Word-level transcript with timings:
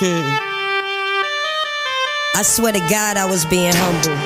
I 0.00 1.22
swear 2.42 2.72
to 2.72 2.78
God, 2.78 3.16
I 3.16 3.24
was 3.24 3.44
being 3.44 3.72
humble. 3.74 4.16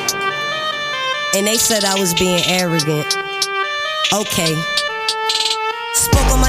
And 1.34 1.46
they 1.46 1.56
said 1.56 1.84
I 1.84 1.98
was 1.98 2.12
being 2.12 2.42
arrogant. 2.44 3.16
Okay. 4.12 4.54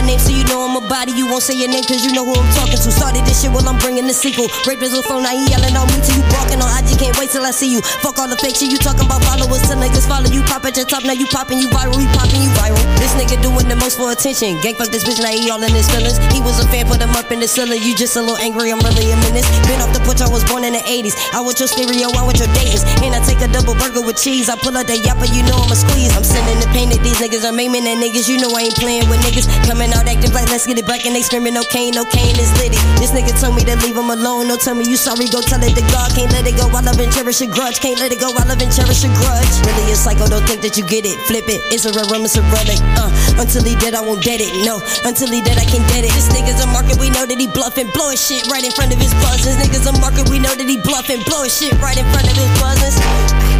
Name 0.03 0.19
so 0.19 0.35
you 0.35 0.43
know 0.51 0.67
I'm 0.67 0.75
a 0.75 0.83
body. 0.83 1.15
You 1.15 1.27
won't 1.31 1.43
say 1.43 1.55
your 1.55 1.71
name 1.71 1.83
cause 1.87 2.03
you 2.03 2.11
know 2.11 2.27
who 2.27 2.35
I'm 2.35 2.51
talking 2.51 2.75
to. 2.75 2.91
Started 2.91 3.23
this 3.23 3.39
shit 3.39 3.51
while 3.51 3.63
I'm 3.63 3.79
bringing 3.79 4.03
the 4.03 4.11
sequel. 4.11 4.51
Rapist 4.67 4.91
with 4.91 5.07
phone, 5.07 5.23
now 5.23 5.31
he 5.31 5.47
yelling 5.47 5.71
on 5.79 5.87
me 5.87 6.03
till 6.03 6.19
you 6.19 6.25
barking 6.27 6.59
on 6.59 6.67
IG. 6.75 6.99
Can't 6.99 7.15
wait 7.15 7.31
till 7.31 7.47
I 7.47 7.55
see 7.55 7.71
you. 7.71 7.79
Fuck 8.03 8.19
all 8.19 8.27
the 8.27 8.35
fake 8.35 8.59
shit 8.59 8.67
you 8.67 8.75
talking 8.75 9.07
about 9.07 9.23
followers. 9.23 9.63
Till 9.63 9.79
niggas 9.79 10.03
follow 10.03 10.27
you. 10.27 10.43
Pop 10.43 10.67
at 10.67 10.75
your 10.75 10.83
top, 10.83 11.07
now 11.07 11.15
you 11.15 11.23
popping, 11.31 11.55
you 11.55 11.71
viral. 11.71 11.95
We 11.95 12.03
popping, 12.11 12.43
you 12.43 12.51
viral. 12.59 12.83
This 12.99 13.15
nigga 13.15 13.39
doing 13.39 13.71
the 13.71 13.79
most 13.79 13.95
for 13.95 14.11
attention. 14.11 14.59
Gang 14.59 14.75
fuck 14.75 14.91
this 14.91 15.07
bitch, 15.07 15.23
now 15.23 15.31
he 15.31 15.47
all 15.47 15.63
in 15.63 15.71
his 15.71 15.87
feelings. 15.87 16.19
He 16.35 16.43
was 16.43 16.59
a 16.59 16.67
fan, 16.67 16.83
put 16.91 16.99
him 16.99 17.15
up 17.15 17.31
in 17.31 17.39
the 17.39 17.47
ceiling. 17.47 17.79
You 17.79 17.95
just 17.95 18.19
a 18.19 18.21
little 18.21 18.35
angry, 18.43 18.75
I'm 18.75 18.83
really 18.83 19.07
a 19.07 19.17
menace. 19.23 19.47
Been 19.71 19.79
off 19.79 19.95
the 19.95 20.03
porch, 20.03 20.19
I 20.19 20.27
was 20.27 20.43
born 20.43 20.67
in 20.67 20.75
the 20.75 20.83
80s. 20.83 21.15
I 21.31 21.39
want 21.39 21.63
your 21.63 21.71
stereo, 21.71 22.11
I 22.11 22.27
want 22.27 22.43
your 22.43 22.51
datings. 22.51 22.83
And 22.99 23.15
I 23.15 23.23
take 23.23 23.39
a 23.39 23.47
double 23.47 23.79
burger 23.79 24.03
with 24.03 24.19
cheese. 24.19 24.51
I 24.51 24.59
pull 24.59 24.75
out 24.75 24.83
the 24.83 24.99
yapper, 24.99 25.31
you 25.31 25.47
know 25.47 25.63
I'ma 25.63 25.79
squeeze. 25.79 26.11
I'm 26.11 26.27
sending 26.27 26.59
the 26.59 26.67
pain 26.75 26.91
that 26.91 26.99
these 26.99 27.23
niggas 27.23 27.47
are 27.47 27.55
maiming 27.55 27.87
that 27.87 28.03
niggas. 28.03 28.27
You 28.27 28.43
know 28.43 28.51
I 28.51 28.67
ain't 28.67 28.75
playing 28.75 29.07
with 29.07 29.23
niggas. 29.23 29.47
Coming 29.63 29.92
active 30.01 30.33
like 30.33 30.49
let's 30.49 30.65
get 30.65 30.79
it 30.79 30.87
back 30.87 31.05
and 31.05 31.13
they 31.15 31.21
screaming 31.21 31.53
no 31.53 31.63
cane, 31.69 31.93
no 31.93 32.05
cane 32.05 32.37
is 32.39 32.49
litty. 32.57 32.79
This 32.97 33.13
nigga 33.13 33.33
told 33.37 33.53
me 33.53 33.63
to 33.69 33.75
leave 33.85 33.97
him 33.97 34.09
alone. 34.09 34.47
No 34.47 34.57
tell 34.57 34.73
me 34.73 34.85
you 34.89 34.97
sorry, 34.97 35.29
go 35.29 35.41
tell 35.41 35.61
it 35.61 35.75
to 35.77 35.83
God. 35.93 36.09
Can't 36.15 36.31
let 36.31 36.47
it 36.47 36.57
go. 36.57 36.69
I 36.73 36.81
love 36.81 36.97
and 36.97 37.11
cherish 37.13 37.41
a 37.41 37.47
grudge. 37.47 37.79
Can't 37.79 37.99
let 37.99 38.11
it 38.11 38.19
go. 38.19 38.33
I 38.33 38.43
love 38.45 38.61
and 38.61 38.71
cherish 38.73 39.03
a 39.05 39.11
grudge. 39.13 39.53
Really 39.65 39.91
a 39.91 39.95
psycho, 39.95 40.25
don't 40.25 40.45
think 40.49 40.61
that 40.65 40.77
you 40.77 40.85
get 40.85 41.05
it. 41.05 41.19
Flip 41.29 41.45
it. 41.45 41.61
It's 41.69 41.85
a 41.85 41.93
it's 41.93 42.37
a 42.37 42.41
relic. 42.49 42.79
Uh, 42.97 43.11
until 43.37 43.63
he 43.63 43.75
dead, 43.75 43.93
I 43.93 44.01
won't 44.01 44.23
dead 44.23 44.41
it. 44.41 44.49
No, 44.65 44.81
until 45.03 45.29
he 45.29 45.41
dead, 45.41 45.57
I 45.57 45.65
can 45.65 45.81
dead 45.89 46.05
it. 46.05 46.13
This 46.13 46.29
nigga's 46.29 46.63
a 46.63 46.67
market, 46.67 46.97
we 46.97 47.09
know 47.09 47.25
that 47.25 47.37
he 47.37 47.47
bluffing. 47.47 47.89
blowing 47.93 48.17
shit 48.17 48.47
right 48.47 48.63
in 48.63 48.71
front 48.71 48.93
of 48.93 48.99
his 48.99 49.13
buzzers. 49.21 49.57
Niggas 49.57 49.85
a 49.89 49.93
market, 49.99 50.29
we 50.29 50.39
know 50.39 50.53
that 50.55 50.67
he 50.67 50.77
bluffing. 50.77 51.21
blowing 51.25 51.49
shit 51.49 51.73
right 51.81 51.97
in 51.97 52.05
front 52.09 52.29
of 52.29 52.35
his 52.37 52.49
buzzers. 52.61 53.52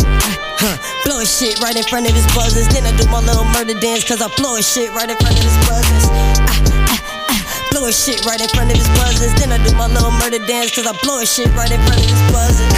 Huh, 0.60 0.78
blow 1.06 1.20
his 1.20 1.32
shit 1.32 1.60
right 1.60 1.76
in 1.76 1.84
front 1.84 2.08
of 2.08 2.16
his 2.16 2.26
buzzers. 2.36 2.68
Then 2.70 2.86
I 2.86 2.96
do 2.96 3.06
my 3.10 3.20
little 3.20 3.46
murder 3.46 3.80
dance, 3.80 4.08
cause 4.08 4.22
I 4.22 4.28
blow 4.36 4.60
shit 4.62 4.90
right 4.92 5.10
in 5.10 5.18
front 5.18 5.38
of 5.38 5.44
his 5.44 5.58
buzzers. 5.68 6.06
Ah, 6.10 6.94
ah, 6.94 7.36
ah, 7.76 7.92
shit 7.92 8.26
right 8.26 8.40
in 8.40 8.48
front 8.50 8.72
of 8.72 8.78
his 8.78 8.88
buzzers. 9.00 9.34
Then 9.40 9.52
I 9.52 9.60
do 9.66 9.76
my 9.76 9.88
little 9.88 10.12
murder 10.12 10.40
dance, 10.46 10.74
cause 10.74 10.88
I 10.88 10.96
blow 11.04 11.24
shit 11.26 11.48
right 11.56 11.72
in 11.72 11.82
front 11.84 12.00
of 12.00 12.10
his 12.10 12.24
buzzers. 12.32 12.74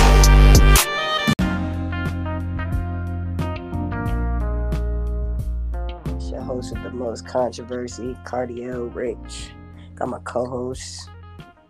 Host 6.45 6.73
with 6.73 6.83
the 6.83 6.91
most 6.91 7.27
controversy, 7.27 8.15
Cardio 8.23 8.93
Rich. 8.93 9.49
Got 9.95 10.09
my 10.09 10.19
co-host. 10.19 11.09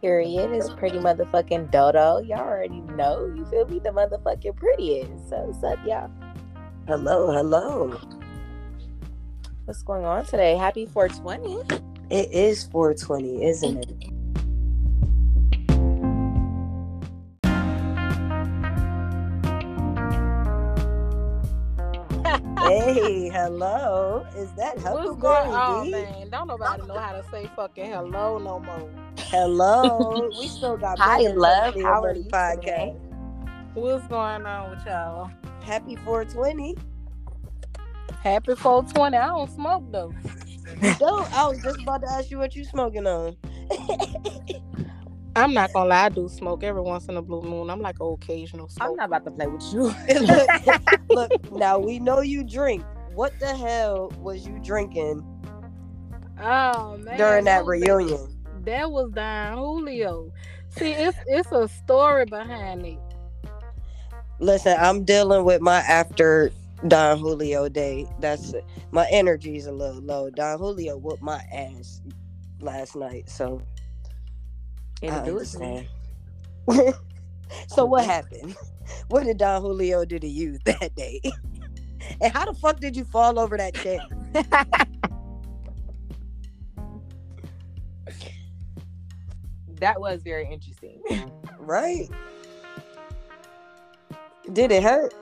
Period 0.01 0.51
is 0.51 0.69
pretty 0.71 0.97
motherfucking 0.97 1.71
dodo. 1.71 2.19
Y'all 2.19 2.39
already 2.39 2.81
know. 2.81 3.25
You 3.35 3.45
feel 3.45 3.67
me? 3.67 3.79
The 3.79 3.89
motherfucking 3.89 4.55
prettiest. 4.55 5.29
So 5.29 5.37
what's 5.37 5.63
up, 5.63 5.79
y'all? 5.85 6.11
Hello, 6.87 7.31
hello. 7.31 7.99
What's 9.65 9.81
going 9.81 10.05
on 10.05 10.25
today? 10.25 10.55
Happy 10.55 10.85
420. 10.85 11.85
It 12.11 12.31
is 12.31 12.65
420, 12.65 13.43
isn't 13.45 13.77
it? 13.89 14.14
Hey, 22.67 23.29
hello. 23.29 24.25
Is 24.35 24.51
that 24.53 24.75
What's 24.77 24.87
Huckleberry 24.87 25.21
going 25.21 25.51
on, 25.51 25.91
man? 25.91 26.29
Don't 26.29 26.47
nobody 26.47 26.85
know 26.87 26.97
how 26.97 27.13
to 27.13 27.23
say 27.29 27.49
fucking 27.55 27.85
hello 27.85 28.37
no 28.37 28.59
more. 28.59 28.89
Hello. 29.17 30.29
we 30.39 30.47
still 30.47 30.77
got 30.77 30.97
Hi, 30.99 31.17
Money 31.17 31.33
love. 31.33 31.75
Money 31.75 31.85
How 31.85 32.03
are 32.03 32.15
you 32.15 32.23
podcast. 32.23 32.61
today? 32.61 32.95
What's 33.73 34.07
going 34.07 34.45
on 34.45 34.71
with 34.71 34.85
y'all? 34.85 35.31
Happy 35.63 35.95
420. 35.97 36.75
Happy 38.21 38.55
420. 38.55 39.17
I 39.17 39.27
don't 39.27 39.51
smoke 39.51 39.83
though. 39.91 40.13
Don't. 40.99 41.31
I 41.33 41.47
was 41.47 41.61
just 41.61 41.81
about 41.81 42.01
to 42.01 42.11
ask 42.11 42.31
you 42.31 42.37
what 42.39 42.55
you 42.55 42.63
smoking 42.63 43.05
on. 43.05 43.37
I'm 45.35 45.53
not 45.53 45.73
gonna 45.73 45.89
lie, 45.89 46.05
I 46.05 46.09
do 46.09 46.29
smoke 46.29 46.63
every 46.63 46.81
once 46.81 47.07
in 47.07 47.17
a 47.17 47.21
blue 47.21 47.41
moon. 47.41 47.69
I'm 47.69 47.81
like 47.81 47.99
an 47.99 48.07
occasional 48.13 48.69
smoker. 48.69 48.91
I'm 48.91 48.97
not 48.97 49.05
about 49.07 49.25
to 49.25 49.31
play 49.31 49.47
with 49.47 49.73
you. 49.73 49.93
look, 50.27 50.49
look, 51.09 51.51
now 51.53 51.79
we 51.79 51.99
know 51.99 52.21
you 52.21 52.43
drink. 52.43 52.83
What 53.13 53.37
the 53.39 53.55
hell 53.55 54.11
was 54.19 54.45
you 54.47 54.59
drinking 54.63 55.25
Oh 56.41 56.97
man. 56.97 57.17
during 57.17 57.45
that 57.45 57.65
was- 57.65 57.81
reunion? 57.81 58.29
That 58.65 58.91
was 58.91 59.11
Don 59.11 59.57
Julio. 59.57 60.31
See, 60.69 60.91
it's 60.91 61.17
it's 61.27 61.51
a 61.51 61.67
story 61.67 62.25
behind 62.25 62.85
it. 62.85 62.99
Listen, 64.39 64.75
I'm 64.79 65.05
dealing 65.05 65.45
with 65.45 65.61
my 65.61 65.77
after 65.79 66.51
Don 66.87 67.19
Julio 67.19 67.69
day. 67.69 68.07
That's 68.19 68.53
my 68.91 69.07
energy's 69.11 69.67
a 69.67 69.71
little 69.71 70.01
low. 70.01 70.29
Don 70.29 70.59
Julio 70.59 70.97
whooped 70.97 71.21
my 71.23 71.41
ass 71.53 72.01
last 72.59 72.95
night, 72.95 73.29
so 73.29 73.61
I 75.09 75.19
do 75.19 75.39
it 75.39 75.45
to 75.47 75.59
me. 75.59 75.89
understand. 76.67 76.95
so 77.67 77.85
what 77.85 78.05
happened? 78.05 78.55
What 79.07 79.23
did 79.23 79.39
Don 79.39 79.63
Julio 79.63 80.05
do 80.05 80.19
to 80.19 80.27
you 80.27 80.59
that 80.65 80.93
day? 80.95 81.19
and 82.21 82.31
how 82.31 82.45
the 82.45 82.53
fuck 82.53 82.79
did 82.79 82.95
you 82.95 83.03
fall 83.03 83.39
over 83.39 83.57
that 83.57 83.73
chair? 83.73 83.99
That 89.79 89.99
was 89.99 90.21
very 90.21 90.47
interesting. 90.51 91.01
Right? 91.57 92.09
Did 94.53 94.71
it 94.71 94.83
hurt? 94.83 95.13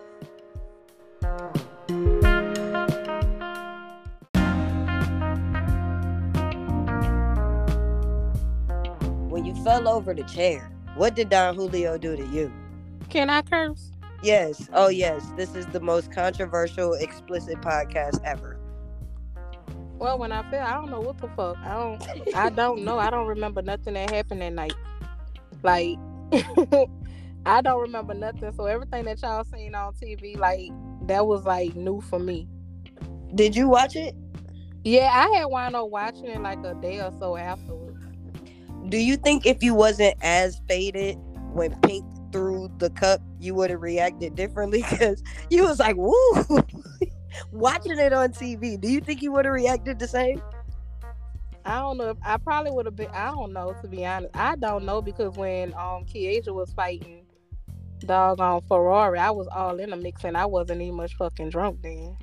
Fell 9.64 9.88
over 9.88 10.14
the 10.14 10.24
chair, 10.24 10.72
what 10.96 11.16
did 11.16 11.30
Don 11.30 11.56
Julio 11.56 11.98
do 11.98 12.16
to 12.16 12.26
you? 12.26 12.52
Can 13.10 13.30
I 13.30 13.42
curse? 13.42 13.92
Yes. 14.24 14.70
Oh, 14.74 14.88
yes. 14.88 15.32
This 15.36 15.54
is 15.54 15.66
the 15.68 15.80
most 15.80 16.12
controversial, 16.12 16.94
explicit 16.94 17.62
podcast 17.62 18.24
ever. 18.24 18.58
Well, 19.98 20.18
when 20.18 20.32
I 20.32 20.50
fell, 20.50 20.66
I 20.66 20.74
don't 20.74 20.90
know 20.90 21.02
what 21.02 21.18
the 21.20 21.28
fuck. 21.30 21.58
I 21.58 21.74
don't. 21.74 22.36
I 22.36 22.50
don't 22.50 22.84
know. 22.84 22.98
I 23.00 23.10
don't 23.10 23.28
remember 23.28 23.62
nothing 23.62 23.94
that 23.94 24.10
happened 24.10 24.42
that 24.42 24.54
night. 24.54 24.74
Like, 25.62 25.98
I 27.46 27.62
don't 27.62 27.82
remember 27.82 28.14
nothing. 28.14 28.52
So 28.54 28.66
everything 28.66 29.06
that 29.06 29.22
y'all 29.22 29.44
seen 29.44 29.76
on 29.76 29.94
TV, 29.94 30.38
like 30.38 30.72
that 31.08 31.26
was 31.26 31.46
like 31.46 31.76
new 31.76 32.02
for 32.02 32.20
me. 32.20 32.48
Did 33.36 33.56
you 33.56 33.68
watch 33.70 33.96
it? 33.96 34.16
Yeah, 34.84 35.10
I 35.14 35.38
had 35.38 35.46
wound 35.46 35.76
up 35.76 35.90
watching 35.90 36.26
it 36.26 36.42
like 36.42 36.60
a 36.64 36.76
day 36.76 37.00
or 37.00 37.12
so 37.20 37.38
afterwards. 37.38 37.83
Do 38.94 39.00
you 39.00 39.18
think 39.18 39.48
if 39.48 39.64
you 39.64 39.74
wasn't 39.74 40.14
as 40.22 40.62
faded 40.70 41.18
when 41.54 41.74
Pink 41.80 42.06
threw 42.32 42.70
the 42.78 42.92
cup, 42.92 43.22
you 43.40 43.56
would 43.56 43.72
have 43.72 43.82
reacted 43.82 44.36
differently? 44.36 44.86
Because 44.92 45.24
you 45.50 45.64
was 45.64 45.80
like, 45.80 45.96
woo. 45.98 46.14
Watching 47.52 47.98
it 47.98 48.14
on 48.14 48.34
TV, 48.34 48.80
do 48.80 48.88
you 48.88 49.02
think 49.02 49.24
you 49.24 49.32
would 49.32 49.46
have 49.46 49.54
reacted 49.56 49.98
the 49.98 50.08
same? 50.08 50.44
I 51.66 51.80
don't 51.80 51.98
know. 51.98 52.12
If, 52.12 52.18
I 52.24 52.38
probably 52.38 52.70
would 52.70 52.86
have 52.86 52.96
been. 52.96 53.10
I 53.16 53.32
don't 53.32 53.52
know 53.52 53.76
to 53.82 53.88
be 53.88 54.06
honest. 54.06 54.36
I 54.36 54.58
don't 54.58 54.86
know 54.86 55.02
because 55.02 55.36
when 55.36 55.74
um 55.74 56.06
Kieja 56.06 56.54
was 56.54 56.72
fighting 56.74 57.26
dog 58.06 58.40
on 58.40 58.62
Ferrari, 58.62 59.18
I 59.18 59.32
was 59.32 59.48
all 59.48 59.80
in 59.80 59.90
the 59.90 59.96
mix 59.96 60.24
and 60.24 60.38
I 60.38 60.46
wasn't 60.46 60.84
even 60.84 60.94
much 60.94 61.16
fucking 61.16 61.50
drunk 61.50 61.82
then. 61.82 62.16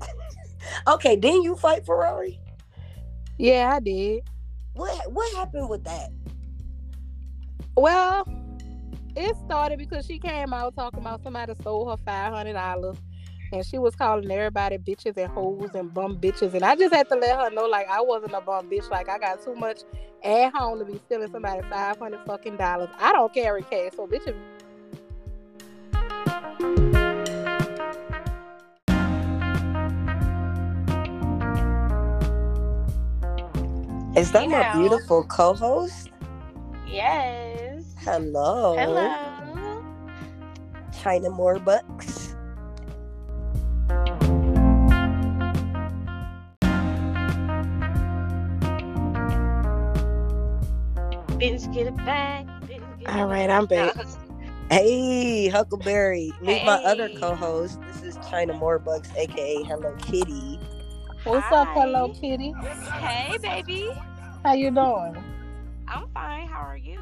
Okay, 0.88 1.14
didn't 1.14 1.44
you 1.44 1.54
fight 1.54 1.86
Ferrari? 1.86 2.40
Yeah, 3.38 3.72
I 3.72 3.78
did. 3.78 4.24
What 4.78 5.12
what 5.12 5.34
happened 5.34 5.68
with 5.68 5.82
that? 5.84 6.10
Well, 7.76 8.22
it 9.16 9.36
started 9.44 9.76
because 9.76 10.06
she 10.06 10.20
came 10.20 10.52
out 10.52 10.76
talking 10.76 11.00
about 11.00 11.20
somebody 11.24 11.52
stole 11.56 11.90
her 11.90 11.96
five 11.96 12.32
hundred 12.32 12.52
dollars, 12.52 12.96
and 13.52 13.66
she 13.66 13.78
was 13.78 13.96
calling 13.96 14.30
everybody 14.30 14.78
bitches 14.78 15.16
and 15.16 15.32
hoes 15.32 15.70
and 15.74 15.92
bum 15.92 16.18
bitches, 16.18 16.54
and 16.54 16.64
I 16.64 16.76
just 16.76 16.94
had 16.94 17.08
to 17.08 17.16
let 17.16 17.40
her 17.40 17.50
know 17.50 17.66
like 17.66 17.88
I 17.88 18.00
wasn't 18.00 18.34
a 18.34 18.40
bum 18.40 18.70
bitch. 18.70 18.88
Like 18.88 19.08
I 19.08 19.18
got 19.18 19.42
too 19.42 19.56
much 19.56 19.80
at 20.22 20.54
home 20.54 20.78
to 20.78 20.84
be 20.84 21.00
stealing 21.06 21.32
somebody 21.32 21.60
five 21.68 21.98
hundred 21.98 22.20
fucking 22.24 22.56
dollars. 22.56 22.88
I 23.00 23.12
don't 23.12 23.34
carry 23.34 23.62
cash, 23.62 23.94
so 23.96 24.06
bitch. 24.06 24.32
Is 34.18 34.32
that 34.32 34.44
You 34.44 34.50
my 34.50 34.72
know. 34.74 34.80
beautiful 34.80 35.22
co-host? 35.24 36.10
Yes. 36.88 37.84
Hello. 37.98 38.76
Hello. 38.76 39.84
China 40.92 41.30
More 41.30 41.60
Bucks. 41.60 42.34
Get 51.38 51.86
it 51.86 51.96
back. 51.98 52.46
Get 52.66 52.80
All 53.06 53.26
right, 53.28 53.48
I'm 53.50 53.66
back. 53.66 53.94
Hey, 54.70 55.48
Huckleberry. 55.48 56.32
Meet 56.42 56.64
my 56.64 56.82
other 56.84 57.08
co-host. 57.08 57.80
This 57.86 58.02
is 58.02 58.18
China 58.28 58.52
Moorbucks, 58.54 59.16
aka 59.16 59.62
Hello 59.62 59.94
Kitty. 59.96 60.47
What's 61.28 61.52
up, 61.52 61.68
Hello 61.74 62.08
Kitty? 62.08 62.54
Hey, 63.02 63.36
baby. 63.42 63.90
How 64.42 64.54
you 64.54 64.70
doing? 64.70 65.14
I'm 65.86 66.08
fine. 66.14 66.48
How 66.48 66.60
are 66.60 66.78
you? 66.78 66.98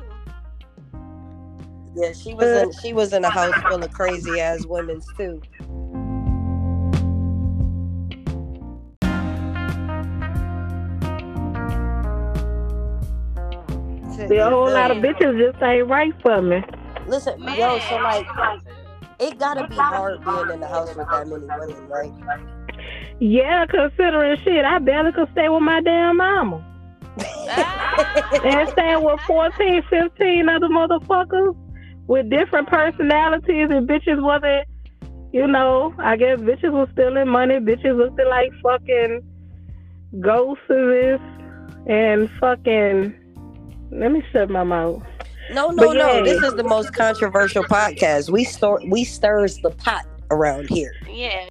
Yeah, 1.95 2.13
she 2.13 2.35
was 2.35 2.51
in 2.51 2.73
she 2.83 2.93
was 2.93 3.13
in 3.13 3.25
a 3.25 3.31
house 3.31 3.55
full 3.69 3.85
of 3.85 3.93
crazy 3.93 4.41
ass 4.41 4.67
women 4.67 5.01
too. 5.17 5.41
See, 14.27 14.39
a 14.39 14.51
whole 14.51 14.73
lot 14.73 14.91
of 14.91 14.97
bitches 14.97 15.39
just 15.39 15.63
ain't 15.63 15.87
right 15.87 16.13
for 16.21 16.43
me. 16.43 16.65
Listen, 17.07 17.45
Man. 17.45 17.57
yo, 17.57 17.79
so 17.79 17.97
like 17.99 18.27
it 19.21 19.39
gotta 19.39 19.69
be 19.69 19.77
hard 19.77 20.25
being 20.25 20.51
in 20.51 20.59
the 20.59 20.67
house 20.67 20.89
with 20.97 21.09
that 21.13 21.29
many 21.29 21.47
women, 21.47 21.89
right? 21.89 22.56
Yeah, 23.21 23.67
considering 23.67 24.39
shit, 24.45 24.65
I 24.65 24.79
barely 24.79 25.13
could 25.13 25.31
stay 25.33 25.49
with 25.49 25.63
my 25.63 25.81
damn 25.81 26.19
mama. 26.19 26.65
Ah. 27.19 28.41
And 28.45 28.69
staying 28.71 29.03
with 29.03 29.21
14, 29.21 29.83
15 29.89 30.49
other 30.49 30.69
motherfuckers 30.69 31.57
with 32.07 32.29
different 32.29 32.69
personalities 32.69 33.69
and 33.71 33.89
bitches 33.89 34.23
wasn't, 34.23 34.69
you 35.33 35.47
know, 35.47 35.95
I 35.99 36.17
guess 36.17 36.39
bitches 36.39 36.73
was 36.73 36.89
stealing 36.93 37.29
money, 37.29 37.57
bitches 37.57 37.97
looked 37.97 38.21
like 38.29 38.53
fucking 38.63 39.23
ghosts 40.21 40.65
of 40.69 40.89
this 40.89 41.21
and 41.87 42.31
fucking, 42.39 43.15
let 43.93 44.13
me 44.13 44.23
shut 44.33 44.51
my 44.51 44.65
mouth. 44.65 45.03
No, 45.53 45.71
no, 45.71 45.87
But 45.87 45.93
no. 45.95 46.25
This 46.25 46.43
is 46.43 46.55
the 46.55 46.65
most 46.65 46.93
controversial 46.93 47.65
podcast. 47.65 48.31
We 48.31 48.45
store 48.45 48.81
we 48.89 49.05
stirs 49.05 49.59
the 49.59 49.71
pot 49.71 50.05
around 50.31 50.69
here. 50.69 50.93
Yeah. 51.09 51.49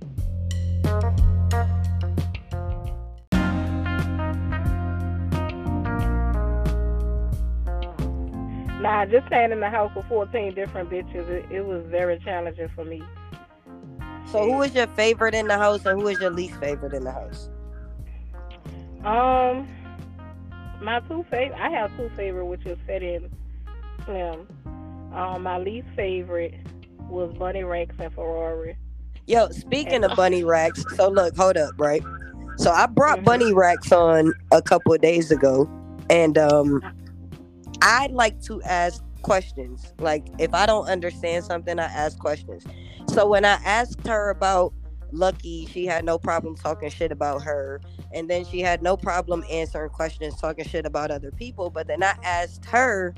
Nah, 8.86 9.04
just 9.04 9.26
staying 9.26 9.52
in 9.52 9.62
the 9.62 9.70
house 9.72 9.92
with 9.96 10.06
14 10.06 10.54
different 10.54 10.92
bitches, 10.92 11.28
it, 11.28 11.52
it 11.52 11.66
was 11.66 11.84
very 11.88 12.20
challenging 12.20 12.70
for 12.76 12.86
me. 12.86 13.02
So 14.32 14.44
who 14.44 14.62
is 14.62 14.76
your 14.76 14.86
favorite 14.86 15.34
in 15.34 15.48
the 15.48 15.58
house 15.58 15.84
and 15.88 16.00
who 16.00 16.08
is 16.08 16.20
your 16.22 16.30
least 16.30 16.60
favorite 16.60 16.94
in 16.94 17.04
the 17.04 17.12
house? 17.12 17.50
Um, 19.04 19.68
my 20.84 21.00
two 21.08 21.26
favorite, 21.32 21.60
I 21.60 21.72
have 21.72 21.98
two 21.98 22.12
favorite, 22.16 22.46
which 22.46 22.64
is 22.68 22.78
Fetty 22.88 23.16
and 23.16 23.32
Slim. 24.06 24.48
Um, 25.16 25.42
my 25.42 25.58
least 25.58 25.88
favorite 25.96 26.54
was 27.10 27.34
Bunny 27.40 27.64
Ranks 27.64 27.96
and 27.98 28.14
Ferrari. 28.14 28.78
Yo, 29.26 29.50
speaking 29.50 30.04
of 30.04 30.16
bunny 30.16 30.44
racks, 30.44 30.86
so 30.96 31.10
look, 31.10 31.36
hold 31.36 31.58
up, 31.58 31.72
right? 31.80 32.04
So 32.58 32.70
I 32.70 32.86
brought 32.86 33.18
Mhm. 33.22 33.26
bunny 33.26 33.52
racks 33.52 33.92
on 33.92 34.32
a 34.52 34.62
couple 34.62 34.94
of 34.94 35.02
days 35.02 35.32
ago, 35.32 35.68
and 36.12 36.38
um, 36.38 36.84
I 37.86 38.08
like 38.08 38.42
to 38.46 38.62
ask 38.64 39.04
questions. 39.22 39.94
Like 40.00 40.28
if 40.40 40.54
I 40.56 40.66
don't 40.66 40.88
understand 40.88 41.46
something, 41.46 41.80
I 41.80 41.86
ask 41.86 42.18
questions. 42.18 42.66
So 43.10 43.28
when 43.28 43.46
I 43.46 43.60
asked 43.64 44.06
her 44.08 44.32
about 44.32 44.74
Lucky, 45.12 45.68
she 45.68 45.86
had 45.86 46.04
no 46.04 46.18
problem 46.18 46.56
talking 46.56 46.90
shit 46.90 47.12
about 47.12 47.44
her, 47.44 47.80
and 48.12 48.28
then 48.28 48.44
she 48.44 48.60
had 48.60 48.82
no 48.82 48.98
problem 48.98 49.46
answering 49.52 49.92
questions, 49.92 50.42
talking 50.42 50.66
shit 50.66 50.88
about 50.88 51.12
other 51.12 51.32
people. 51.32 51.70
But 51.70 51.88
then 51.88 52.02
I 52.02 52.16
asked 52.24 52.66
her 52.66 53.14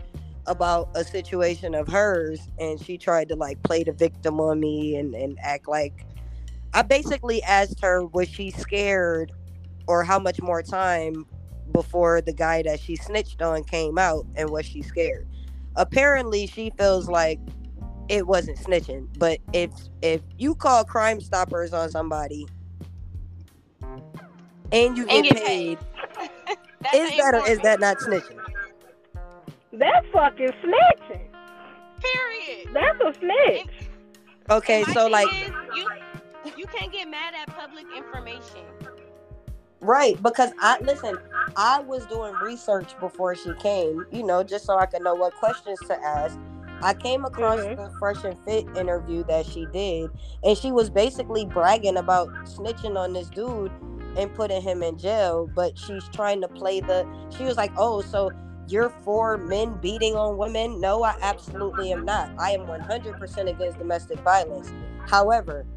about 0.47 0.89
a 0.95 1.03
situation 1.03 1.73
of 1.73 1.87
hers 1.87 2.47
and 2.59 2.81
she 2.81 2.97
tried 2.97 3.29
to 3.29 3.35
like 3.35 3.61
play 3.63 3.83
the 3.83 3.91
victim 3.91 4.39
on 4.39 4.59
me 4.59 4.95
and, 4.95 5.13
and 5.13 5.37
act 5.41 5.67
like 5.67 6.05
I 6.73 6.81
basically 6.83 7.43
asked 7.43 7.81
her 7.81 8.05
was 8.05 8.29
she 8.29 8.51
scared 8.51 9.33
or 9.87 10.03
how 10.03 10.19
much 10.19 10.41
more 10.41 10.61
time 10.61 11.25
before 11.71 12.21
the 12.21 12.33
guy 12.33 12.61
that 12.63 12.79
she 12.79 12.95
snitched 12.95 13.41
on 13.41 13.63
came 13.63 13.97
out 13.97 14.25
and 14.35 14.49
was 14.49 14.65
she 14.65 14.81
scared? 14.81 15.27
Apparently 15.75 16.47
she 16.47 16.71
feels 16.77 17.07
like 17.07 17.39
it 18.09 18.25
wasn't 18.25 18.57
snitching, 18.57 19.07
but 19.17 19.39
if 19.53 19.71
if 20.01 20.21
you 20.37 20.55
call 20.55 20.83
crime 20.83 21.19
stoppers 21.21 21.73
on 21.73 21.89
somebody 21.89 22.47
and 24.71 24.97
you 24.97 25.05
get, 25.05 25.15
And 25.15 25.23
get 25.25 25.45
paid, 25.45 25.79
That's 26.81 26.95
is 26.95 27.17
that 27.17 27.33
or 27.35 27.49
is 27.49 27.59
that 27.59 27.79
not 27.79 27.97
snitching? 27.97 28.39
That's 29.73 30.07
fucking 30.13 30.49
snitching. 30.63 31.27
Period. 32.01 32.69
That's 32.73 32.99
a 33.01 33.19
snitch. 33.19 33.89
Okay, 34.49 34.83
And 34.83 34.93
so 34.93 35.07
like 35.07 35.27
is, 35.27 35.51
you 35.75 35.89
you 36.55 36.65
can't 36.67 36.91
get 36.91 37.09
mad 37.09 37.33
at 37.35 37.47
public 37.55 37.85
information. 37.95 38.63
Right, 39.81 40.21
because 40.21 40.51
I 40.59 40.79
listen, 40.81 41.17
I 41.55 41.81
was 41.81 42.05
doing 42.07 42.33
research 42.41 42.97
before 42.99 43.35
she 43.35 43.53
came, 43.55 44.05
you 44.11 44.23
know, 44.23 44.43
just 44.43 44.65
so 44.65 44.77
I 44.77 44.87
could 44.87 45.03
know 45.03 45.15
what 45.15 45.35
questions 45.35 45.79
to 45.87 46.03
ask. 46.03 46.39
I 46.81 46.93
came 46.93 47.25
across 47.25 47.59
Mhm. 47.61 47.75
the 47.75 47.89
Fresh 47.99 48.23
and 48.23 48.37
Fit 48.45 48.67
interview 48.75 49.23
that 49.25 49.45
she 49.45 49.67
did, 49.67 50.11
and 50.43 50.57
she 50.57 50.71
was 50.71 50.89
basically 50.89 51.45
bragging 51.45 51.97
about 51.97 52.31
snitching 52.45 52.97
on 52.97 53.13
this 53.13 53.29
dude 53.29 53.71
and 54.15 54.33
putting 54.33 54.61
him 54.61 54.83
in 54.83 54.97
jail. 54.97 55.47
But 55.47 55.77
she's 55.77 56.09
trying 56.09 56.41
to 56.41 56.47
play 56.49 56.81
the. 56.81 57.07
She 57.29 57.43
was 57.45 57.57
like, 57.57 57.71
"Oh, 57.77 58.01
so 58.01 58.33
you're 58.65 58.89
for 58.89 59.37
men 59.37 59.75
beating 59.75 60.15
on 60.15 60.37
women?" 60.37 60.79
No, 60.81 61.03
I 61.03 61.15
absolutely 61.21 61.91
am 61.91 62.03
not. 62.05 62.31
I 62.37 62.51
am 62.51 62.65
100% 62.67 63.47
against 63.49 63.77
domestic 63.79 64.21
violence. 64.23 64.73
However, 65.05 65.67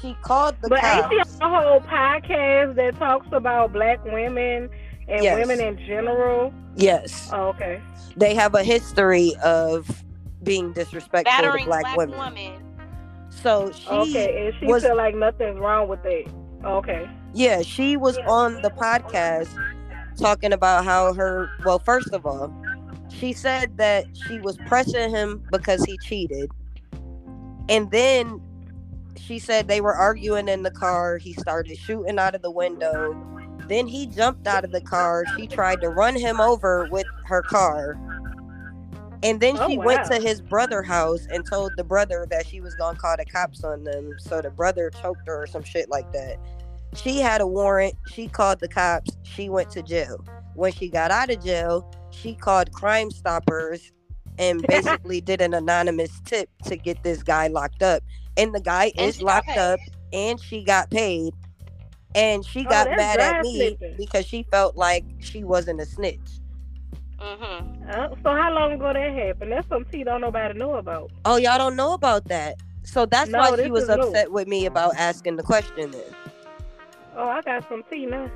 she 0.00 0.16
called 0.22 0.56
the 0.62 0.68
But 0.68 0.82
ain't 0.84 1.02
cops. 1.04 1.36
she 1.36 1.40
on 1.42 1.52
a 1.54 1.68
whole 1.68 1.80
podcast 1.80 2.74
that 2.76 2.96
talks 2.98 3.26
about 3.32 3.72
black 3.72 4.04
women 4.04 4.68
and 5.08 5.22
Yes. 5.22 5.38
women 5.46 5.60
in 5.64 5.78
general? 5.86 6.52
Yes. 6.76 7.30
Oh, 7.32 7.48
okay. 7.48 7.80
they 8.16 8.34
have 8.34 8.54
a 8.54 8.62
history 8.62 9.34
of 9.44 10.04
being 10.42 10.72
disrespectful 10.72 11.24
Battering 11.24 11.64
to 11.64 11.68
black, 11.70 11.82
black, 11.84 11.96
women. 11.96 12.18
women. 12.18 12.62
So 13.30 13.70
she, 13.72 13.88
Okay, 13.88 14.46
and 14.46 14.54
she 14.60 14.66
was- 14.66 14.82
feel 14.84 14.96
like 14.96 15.14
nothing's 15.14 15.58
wrong 15.58 15.88
with 15.88 16.04
it. 16.04 16.28
Okay. 16.64 17.08
yeah, 17.32 17.62
she 17.62 17.96
was 17.96 18.18
on 18.26 18.60
the 18.62 18.70
podcast 18.70 19.48
talking 20.18 20.52
about 20.52 20.84
how 20.84 21.12
her. 21.14 21.48
Well, 21.64 21.78
first 21.78 22.12
of 22.12 22.26
all, 22.26 22.52
she 23.08 23.32
said 23.32 23.76
that 23.78 24.04
she 24.26 24.38
was 24.40 24.56
pressing 24.66 25.10
him 25.10 25.42
because 25.50 25.82
he 25.84 25.96
cheated, 25.98 26.50
and 27.68 27.90
then 27.90 28.40
she 29.32 29.38
said 29.38 29.66
they 29.66 29.80
were 29.80 29.94
arguing 29.94 30.46
in 30.46 30.62
the 30.62 30.70
car. 30.70 31.16
He 31.16 31.32
started 31.32 31.78
shooting 31.78 32.18
out 32.18 32.34
of 32.34 32.42
the 32.42 32.50
window. 32.50 33.16
Then 33.66 33.86
he 33.86 34.06
jumped 34.06 34.46
out 34.46 34.62
of 34.62 34.72
the 34.72 34.82
car. 34.82 35.24
She 35.38 35.46
tried 35.46 35.80
to 35.80 35.88
run 35.88 36.14
him 36.14 36.38
over 36.38 36.86
with 36.90 37.06
her 37.24 37.40
car. 37.40 37.98
And 39.22 39.40
then 39.40 39.56
Oh, 39.58 39.70
she 39.70 39.78
went 39.78 40.04
to 40.10 40.20
his 40.20 40.42
brother 40.42 40.82
house 40.82 41.26
and 41.30 41.46
told 41.46 41.72
the 41.78 41.84
brother 41.84 42.26
that 42.28 42.46
she 42.46 42.60
was 42.60 42.74
gonna 42.74 42.98
call 42.98 43.16
the 43.16 43.24
cops 43.24 43.64
on 43.64 43.84
them. 43.84 44.10
So 44.18 44.42
the 44.42 44.50
brother 44.50 44.90
choked 44.90 45.26
her 45.26 45.44
or 45.44 45.46
some 45.46 45.62
shit 45.62 45.88
like 45.88 46.12
that. 46.12 46.36
She 46.94 47.20
had 47.20 47.40
a 47.40 47.46
warrant. 47.46 47.94
She 48.12 48.28
called 48.28 48.60
the 48.60 48.68
cops. 48.68 49.16
She 49.22 49.48
went 49.48 49.70
to 49.70 49.82
jail. 49.82 50.22
When 50.56 50.72
she 50.72 50.90
got 50.90 51.10
out 51.10 51.30
of 51.30 51.42
jail, 51.42 51.90
she 52.10 52.34
called 52.34 52.70
Crime 52.72 53.10
Stoppers 53.10 53.92
and 54.38 54.62
basically 54.68 55.22
did 55.22 55.40
an 55.40 55.54
anonymous 55.54 56.20
tip 56.26 56.50
to 56.66 56.76
get 56.76 57.02
this 57.02 57.22
guy 57.22 57.46
locked 57.46 57.82
up. 57.82 58.02
And 58.36 58.54
the 58.54 58.60
guy 58.60 58.92
And 58.96 59.08
is 59.08 59.22
locked 59.22 59.56
up 59.56 59.80
and 60.12 60.40
she 60.40 60.64
got 60.64 60.90
paid. 60.90 61.34
And 62.14 62.44
she 62.44 62.66
Oh, 62.66 62.70
got 62.70 62.84
that's 62.86 62.96
mad 62.96 63.20
at 63.20 63.40
me 63.42 63.76
snitching. 63.80 63.96
because 63.96 64.26
she 64.26 64.42
felt 64.50 64.76
like 64.76 65.04
she 65.20 65.44
wasn't 65.44 65.80
a 65.80 65.86
snitch. 65.86 66.18
Mm-hmm. 67.18 67.88
Uh, 67.88 68.08
so 68.22 68.30
how 68.36 68.52
long 68.52 68.72
ago 68.72 68.92
that 68.92 69.12
happened? 69.12 69.52
That's 69.52 69.68
some 69.68 69.84
tea 69.84 70.02
don't 70.04 70.20
nobody 70.20 70.58
know 70.58 70.74
about. 70.74 71.10
Oh, 71.24 71.36
y'all 71.36 71.58
don't 71.58 71.76
know 71.76 71.92
about 71.94 72.24
that. 72.26 72.56
So 72.84 73.06
that's 73.06 73.30
No, 73.30 73.38
why 73.38 73.56
this 73.56 73.66
she 73.66 73.70
was 73.70 73.84
is 73.84 73.88
new. 73.88 73.94
upset 74.02 74.32
with 74.32 74.48
me 74.48 74.66
about 74.66 74.96
asking 74.96 75.36
the 75.36 75.42
question 75.42 75.92
then. 75.92 76.02
Oh, 77.16 77.28
I 77.28 77.40
got 77.42 77.68
some 77.68 77.82
tea 77.90 78.06
now. 78.06 78.30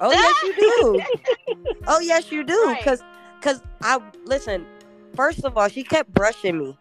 Oh 0.00 0.10
yes 0.10 0.42
you 0.42 0.54
do. 0.56 1.74
oh 1.86 2.00
yes 2.00 2.32
you 2.32 2.42
do. 2.42 2.64
Right. 2.66 2.82
Cause 2.82 3.02
cause 3.42 3.62
I 3.82 4.00
listen, 4.24 4.66
first 5.14 5.44
of 5.44 5.56
all, 5.56 5.68
she 5.68 5.84
kept 5.84 6.12
brushing 6.12 6.58
me. 6.58 6.76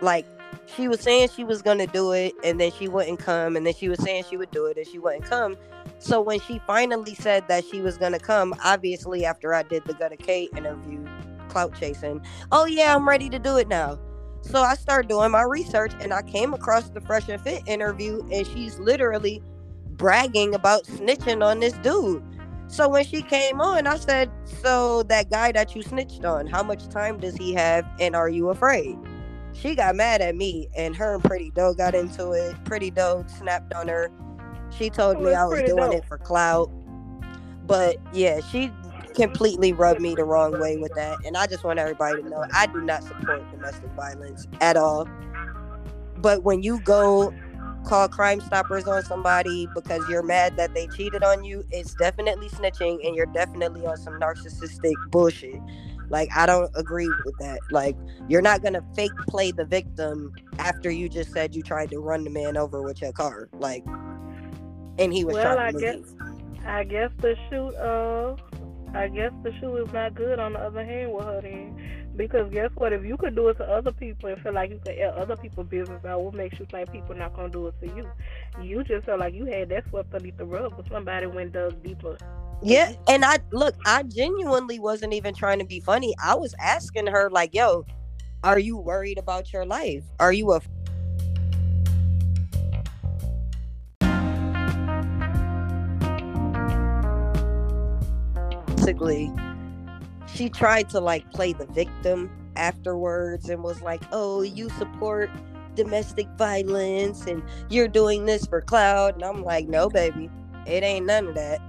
Like 0.00 0.26
she 0.76 0.88
was 0.88 1.00
saying 1.00 1.28
she 1.34 1.44
was 1.44 1.62
gonna 1.62 1.86
do 1.86 2.12
it 2.12 2.34
and 2.44 2.60
then 2.60 2.72
she 2.72 2.88
wouldn't 2.88 3.18
come 3.18 3.56
and 3.56 3.66
then 3.66 3.74
she 3.74 3.88
was 3.88 3.98
saying 4.02 4.24
she 4.28 4.36
would 4.36 4.50
do 4.50 4.66
it 4.66 4.76
and 4.76 4.86
she 4.86 4.98
wouldn't 4.98 5.24
come. 5.24 5.56
So 5.98 6.20
when 6.20 6.40
she 6.40 6.60
finally 6.66 7.14
said 7.14 7.46
that 7.48 7.64
she 7.64 7.80
was 7.80 7.96
gonna 7.98 8.18
come, 8.18 8.54
obviously 8.64 9.24
after 9.24 9.54
I 9.54 9.62
did 9.62 9.84
the 9.84 9.94
Gutta 9.94 10.16
kate 10.16 10.50
interview, 10.56 11.04
clout 11.48 11.74
chasing, 11.78 12.24
oh 12.50 12.66
yeah, 12.66 12.94
I'm 12.94 13.08
ready 13.08 13.28
to 13.30 13.38
do 13.38 13.56
it 13.56 13.68
now. 13.68 13.98
So 14.42 14.60
I 14.60 14.74
started 14.74 15.08
doing 15.08 15.30
my 15.30 15.42
research 15.42 15.92
and 16.00 16.12
I 16.12 16.22
came 16.22 16.52
across 16.54 16.90
the 16.90 17.00
Fresh 17.00 17.28
and 17.28 17.40
Fit 17.40 17.62
interview 17.66 18.26
and 18.32 18.46
she's 18.46 18.78
literally 18.78 19.42
bragging 19.90 20.54
about 20.54 20.84
snitching 20.84 21.44
on 21.44 21.60
this 21.60 21.74
dude. 21.74 22.24
So 22.66 22.88
when 22.88 23.04
she 23.04 23.22
came 23.22 23.60
on, 23.60 23.86
I 23.86 23.96
said, 23.98 24.30
"So 24.62 25.02
that 25.04 25.30
guy 25.30 25.52
that 25.52 25.76
you 25.76 25.82
snitched 25.82 26.24
on, 26.24 26.46
how 26.46 26.62
much 26.62 26.88
time 26.88 27.18
does 27.18 27.36
he 27.36 27.52
have, 27.52 27.84
and 28.00 28.16
are 28.16 28.30
you 28.30 28.48
afraid?" 28.48 28.96
She 29.54 29.74
got 29.74 29.94
mad 29.96 30.20
at 30.20 30.34
me, 30.34 30.68
and 30.76 30.96
her 30.96 31.14
and 31.14 31.22
Pretty 31.22 31.50
Doe 31.50 31.74
got 31.74 31.94
into 31.94 32.32
it. 32.32 32.56
Pretty 32.64 32.90
Doe 32.90 33.24
snapped 33.38 33.74
on 33.74 33.88
her. 33.88 34.10
She 34.70 34.90
told 34.90 35.20
me 35.20 35.34
I 35.34 35.44
was 35.44 35.58
Pretty 35.58 35.68
doing 35.68 35.90
Doe. 35.90 35.96
it 35.98 36.04
for 36.06 36.18
clout. 36.18 36.70
But 37.66 37.96
yeah, 38.12 38.40
she 38.40 38.72
completely 39.14 39.72
rubbed 39.72 40.00
me 40.00 40.14
the 40.14 40.24
wrong 40.24 40.58
way 40.58 40.76
with 40.78 40.94
that, 40.94 41.18
and 41.24 41.36
I 41.36 41.46
just 41.46 41.64
want 41.64 41.78
everybody 41.78 42.22
to 42.22 42.28
know 42.28 42.44
I 42.52 42.66
do 42.66 42.80
not 42.80 43.02
support 43.02 43.48
domestic 43.50 43.90
violence 43.90 44.46
at 44.60 44.76
all. 44.76 45.08
But 46.18 46.44
when 46.44 46.62
you 46.62 46.80
go 46.80 47.32
call 47.84 48.08
Crime 48.08 48.40
Stoppers 48.40 48.86
on 48.86 49.02
somebody 49.02 49.68
because 49.74 50.02
you're 50.08 50.22
mad 50.22 50.56
that 50.56 50.72
they 50.74 50.86
cheated 50.88 51.22
on 51.22 51.44
you, 51.44 51.64
it's 51.70 51.94
definitely 51.94 52.48
snitching 52.48 53.04
and 53.06 53.14
you're 53.16 53.26
definitely 53.26 53.84
on 53.86 53.96
some 53.96 54.18
narcissistic 54.20 54.94
bullshit. 55.10 55.60
Like 56.12 56.28
I 56.36 56.46
don't 56.46 56.70
agree 56.76 57.08
with 57.24 57.36
that. 57.38 57.62
Like 57.70 57.96
you're 58.28 58.42
not 58.42 58.62
gonna 58.62 58.84
fake 58.94 59.16
play 59.26 59.50
the 59.50 59.64
victim 59.64 60.32
after 60.58 60.90
you 60.90 61.08
just 61.08 61.32
said 61.32 61.56
you 61.56 61.62
tried 61.62 61.90
to 61.90 61.98
run 61.98 62.22
the 62.24 62.30
man 62.30 62.56
over 62.58 62.82
with 62.82 63.00
your 63.00 63.12
car. 63.12 63.48
Like 63.54 63.82
and 64.98 65.12
he 65.12 65.24
was 65.24 65.34
Well, 65.34 65.42
trying 65.42 65.58
I 65.58 65.72
to 65.72 65.78
guess. 65.80 66.14
I 66.66 66.84
guess 66.84 67.10
the 67.20 67.34
shoot 67.48 67.74
uh 67.76 68.36
I 68.94 69.08
guess 69.08 69.32
the 69.42 69.52
shoe 69.58 69.76
is 69.76 69.92
not 69.92 70.14
good 70.14 70.38
on 70.38 70.52
the 70.52 70.58
other 70.58 70.84
hand 70.84 71.12
with 71.12 71.24
her 71.24 71.40
then. 71.40 72.10
Because 72.14 72.52
guess 72.52 72.70
what? 72.74 72.92
If 72.92 73.04
you 73.04 73.16
could 73.16 73.34
do 73.34 73.48
it 73.48 73.56
to 73.56 73.64
other 73.64 73.90
people 73.90 74.28
and 74.28 74.40
feel 74.42 74.52
like 74.52 74.70
you 74.70 74.80
could 74.84 74.94
air 74.96 75.16
other 75.16 75.36
people's 75.36 75.68
business 75.68 76.04
out, 76.04 76.20
what 76.20 76.34
makes 76.34 76.58
you 76.60 76.66
think 76.66 76.92
people 76.92 77.14
not 77.14 77.34
gonna 77.34 77.48
do 77.48 77.68
it 77.68 77.74
to 77.80 77.86
you? 77.86 78.06
You 78.62 78.84
just 78.84 79.06
felt 79.06 79.20
like 79.20 79.34
you 79.34 79.46
had 79.46 79.70
that 79.70 79.84
swept 79.88 80.12
underneath 80.12 80.36
the 80.36 80.44
rug, 80.44 80.74
but 80.76 80.86
somebody 80.90 81.26
went 81.26 81.52
dug 81.52 81.82
deeper. 81.82 82.18
Yeah, 82.62 82.92
and 83.08 83.24
I 83.24 83.38
look, 83.50 83.74
I 83.86 84.02
genuinely 84.02 84.78
wasn't 84.78 85.14
even 85.14 85.34
trying 85.34 85.58
to 85.60 85.64
be 85.64 85.80
funny. 85.80 86.14
I 86.22 86.34
was 86.34 86.54
asking 86.60 87.06
her 87.06 87.30
like, 87.30 87.54
"Yo, 87.54 87.86
are 88.44 88.58
you 88.58 88.76
worried 88.76 89.18
about 89.18 89.52
your 89.52 89.64
life? 89.64 90.04
Are 90.20 90.32
you 90.32 90.52
a 90.52 90.60
basically 98.82 99.32
she 100.34 100.48
tried 100.48 100.88
to 100.90 101.00
like 101.00 101.30
play 101.32 101.52
the 101.52 101.66
victim 101.66 102.30
afterwards 102.56 103.48
and 103.48 103.62
was 103.62 103.82
like, 103.82 104.02
"Oh, 104.12 104.42
you 104.42 104.68
support 104.70 105.30
domestic 105.74 106.26
violence 106.36 107.26
and 107.26 107.42
you're 107.68 107.88
doing 107.88 108.24
this 108.24 108.46
for 108.46 108.60
cloud." 108.60 109.14
And 109.14 109.24
I'm 109.24 109.42
like, 109.42 109.68
"No, 109.68 109.88
baby. 109.88 110.30
It 110.66 110.82
ain't 110.82 111.06
none 111.06 111.28
of 111.28 111.34
that." 111.34 111.60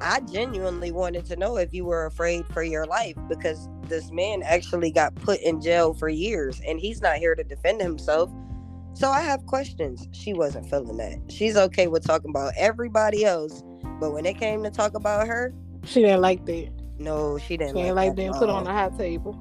I 0.00 0.20
genuinely 0.20 0.90
wanted 0.90 1.24
to 1.26 1.36
know 1.36 1.56
if 1.56 1.72
you 1.72 1.84
were 1.84 2.06
afraid 2.06 2.46
for 2.48 2.62
your 2.62 2.84
life 2.86 3.16
because 3.28 3.68
this 3.88 4.10
man 4.10 4.42
actually 4.42 4.90
got 4.90 5.14
put 5.14 5.40
in 5.40 5.60
jail 5.60 5.94
for 5.94 6.08
years 6.08 6.60
and 6.66 6.78
he's 6.78 7.00
not 7.00 7.16
here 7.16 7.34
to 7.34 7.44
defend 7.44 7.80
himself. 7.80 8.30
So 8.92 9.10
I 9.10 9.22
have 9.22 9.46
questions. 9.46 10.08
She 10.12 10.34
wasn't 10.34 10.68
feeling 10.68 10.96
that. 10.98 11.18
She's 11.28 11.56
okay 11.56 11.86
with 11.86 12.04
talking 12.04 12.30
about 12.30 12.52
everybody 12.56 13.24
else, 13.24 13.62
but 14.00 14.12
when 14.12 14.26
it 14.26 14.38
came 14.38 14.62
to 14.62 14.70
talk 14.70 14.94
about 14.94 15.26
her, 15.26 15.54
She 15.86 16.00
didn't 16.02 16.20
like 16.22 16.44
that. 16.46 16.70
no, 16.98 17.38
she 17.38 17.56
didn't 17.56 17.76
She 17.76 17.82
ain't 17.82 17.96
like 17.96 18.10
that 18.10 18.16
being 18.16 18.32
put 18.32 18.48
on 18.48 18.64
the 18.64 18.72
hot 18.72 18.96
table. 18.98 19.38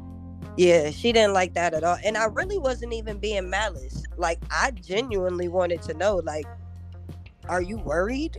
Yeah, 0.58 0.92
she 0.92 1.12
didn't 1.12 1.34
like 1.34 1.54
that 1.56 1.74
at 1.74 1.84
all. 1.84 1.98
And 2.04 2.18
I 2.18 2.26
really 2.26 2.58
wasn't 2.58 2.94
even 2.94 3.18
being 3.18 3.50
malice. 3.50 4.04
Like 4.18 4.40
I 4.52 4.72
genuinely 4.72 5.48
wanted 5.48 5.82
to 5.84 5.94
know 5.94 6.18
like 6.18 6.46
are 7.50 7.62
you 7.62 7.78
worried? 7.78 8.38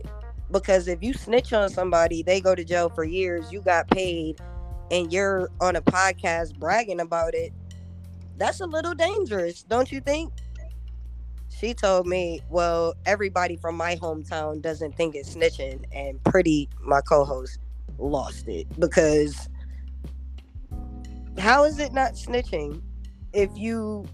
Because 0.51 0.87
if 0.87 1.03
you 1.03 1.13
snitch 1.13 1.53
on 1.53 1.69
somebody, 1.69 2.23
they 2.23 2.39
go 2.39 2.55
to 2.55 2.63
jail 2.63 2.89
for 2.89 3.03
years, 3.03 3.51
you 3.51 3.61
got 3.61 3.87
paid 3.89 4.39
and 4.91 5.11
you're 5.11 5.49
on 5.61 5.75
a 5.75 5.81
podcast 5.81 6.57
bragging 6.57 6.99
about 6.99 7.33
it. 7.33 7.51
That's 8.37 8.61
a 8.61 8.65
little 8.65 8.93
dangerous, 8.93 9.63
don't 9.63 9.91
you 9.91 10.01
think? 10.01 10.31
She 11.49 11.73
told 11.73 12.05
me, 12.05 12.41
"Well, 12.49 12.95
everybody 13.05 13.55
from 13.55 13.75
my 13.75 13.95
hometown 13.95 14.61
doesn't 14.61 14.95
think 14.95 15.15
it's 15.15 15.35
snitching." 15.35 15.85
And 15.93 16.21
Pretty, 16.25 16.69
my 16.81 17.01
co-host, 17.01 17.59
lost 17.97 18.47
it 18.47 18.67
because 18.79 19.49
how 21.37 21.63
is 21.63 21.79
it 21.79 21.93
not 21.93 22.13
snitching 22.13 22.81
if 23.33 23.49
you 23.55 24.05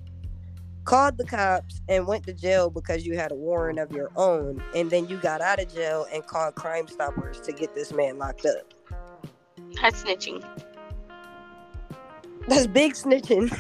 called 0.86 1.18
the 1.18 1.26
cops 1.26 1.82
and 1.90 2.08
went 2.08 2.26
to 2.26 2.34
jail 2.34 2.70
because 2.70 3.06
you 3.06 3.16
had 3.16 3.32
a 3.32 3.36
warrant 3.36 3.78
of 3.80 3.92
your 3.92 4.12
own 4.16 4.62
and 4.76 4.90
then 4.90 5.08
you 5.08 5.18
got 5.18 5.42
out 5.42 5.60
of 5.60 5.72
jail 5.74 6.08
and 6.12 6.26
called 6.26 6.56
crime 6.56 6.88
stoppers 6.88 7.40
to 7.40 7.52
get 7.52 7.74
this 7.76 7.94
man 7.94 8.18
locked 8.18 8.46
up 8.46 8.74
That's 9.82 10.04
snitching. 10.04 10.44
that's 12.48 12.66
big 12.68 12.94
snitching 12.94 13.52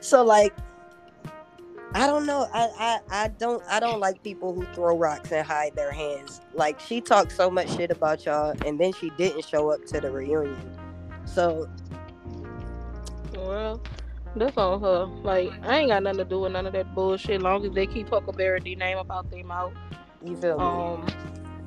so 0.00 0.24
like 0.24 0.52
i 1.94 2.06
don't 2.06 2.26
know 2.26 2.48
I, 2.52 2.68
I 3.10 3.24
i 3.24 3.28
don't 3.28 3.62
i 3.68 3.80
don't 3.80 4.00
like 4.00 4.22
people 4.22 4.54
who 4.54 4.64
throw 4.74 4.96
rocks 4.96 5.32
and 5.32 5.46
hide 5.46 5.74
their 5.76 5.92
hands 5.92 6.40
like 6.54 6.80
she 6.80 7.00
talked 7.00 7.32
so 7.32 7.50
much 7.50 7.70
shit 7.76 7.90
about 7.90 8.24
y'all 8.24 8.54
and 8.66 8.78
then 8.80 8.92
she 8.92 9.10
didn't 9.10 9.44
show 9.44 9.70
up 9.70 9.84
to 9.86 10.00
the 10.00 10.10
reunion 10.10 10.56
so 11.24 11.68
Well, 13.36 13.80
that's 14.36 14.56
on 14.56 14.80
her. 14.80 15.04
Like, 15.22 15.50
I 15.62 15.78
ain't 15.78 15.90
got 15.90 16.02
nothing 16.02 16.18
to 16.18 16.24
do 16.24 16.40
with 16.40 16.52
none 16.52 16.66
of 16.66 16.72
that 16.72 16.94
bullshit. 16.94 17.42
Long 17.42 17.64
as 17.64 17.72
they 17.72 17.86
keep 17.86 18.08
Huckleberry 18.08 18.60
D 18.60 18.74
name 18.74 18.98
about 18.98 19.30
their 19.30 19.44
mouth. 19.44 19.72
you 20.24 20.36
feel 20.36 20.58
me 20.58 20.64
Um, 20.64 21.06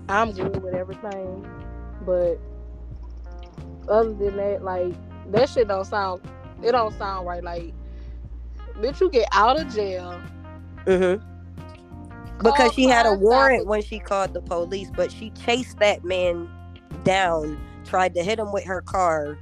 I'm 0.10 0.32
good 0.32 0.62
with 0.62 0.74
everything. 0.74 1.48
But 2.06 2.38
other 3.88 4.14
than 4.14 4.38
that, 4.38 4.64
like 4.64 4.94
that 5.32 5.50
shit 5.50 5.68
don't 5.68 5.86
sound. 5.86 6.22
It 6.64 6.72
don't 6.72 6.98
sound 6.98 7.28
right. 7.28 7.44
Like, 7.44 7.74
bitch, 8.80 9.00
you 9.02 9.10
get 9.10 9.28
out 9.32 9.60
of 9.60 9.74
jail. 9.74 10.22
Mm-hmm. 10.86 11.24
Because 12.44 12.74
she 12.74 12.84
had 12.86 13.06
a 13.06 13.14
warrant 13.14 13.62
Stoppers. 13.62 13.68
when 13.70 13.82
she 13.82 14.00
called 14.00 14.34
the 14.34 14.42
police, 14.42 14.90
but 14.96 15.12
she 15.12 15.30
chased 15.32 15.80
that 15.80 16.04
man 16.04 16.50
down, 17.04 17.58
tried 17.86 18.14
to 18.16 18.24
hit 18.24 18.38
him 18.40 18.52
with 18.52 18.66
her 18.66 18.82
car, 18.82 19.38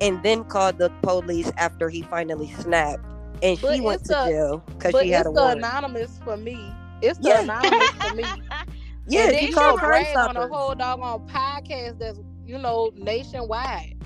and 0.00 0.22
then 0.22 0.44
called 0.44 0.78
the 0.78 0.90
police 1.02 1.50
after 1.56 1.88
he 1.88 2.02
finally 2.02 2.50
snapped. 2.58 3.02
And 3.42 3.58
she 3.58 3.80
went 3.80 4.04
to 4.04 4.22
a- 4.24 4.28
jail 4.28 4.62
because 4.68 4.94
she 5.00 5.10
had 5.10 5.26
a 5.26 5.30
warrant. 5.30 5.30
it's 5.30 5.30
a 5.30 5.32
the 5.32 5.32
warrant. 5.40 5.58
anonymous 5.58 6.20
for 6.22 6.36
me. 6.36 6.72
It's 7.00 7.18
the 7.18 7.28
Yeah. 7.30 7.40
anonymous 7.40 7.88
for 7.90 8.14
me. 8.14 8.24
yeah, 9.08 9.28
and 9.28 9.36
she 9.38 9.44
then 9.46 9.52
called 9.54 9.74
she 9.80 9.86
Crime 9.86 10.04
brag 10.04 10.16
on 10.16 10.30
a 10.30 10.32
Stoppers. 10.34 10.50
whole 10.52 10.74
doggone 10.74 11.28
podcast 11.28 11.98
that's 11.98 12.20
you 12.46 12.58
know 12.58 12.92
nationwide. 12.94 13.96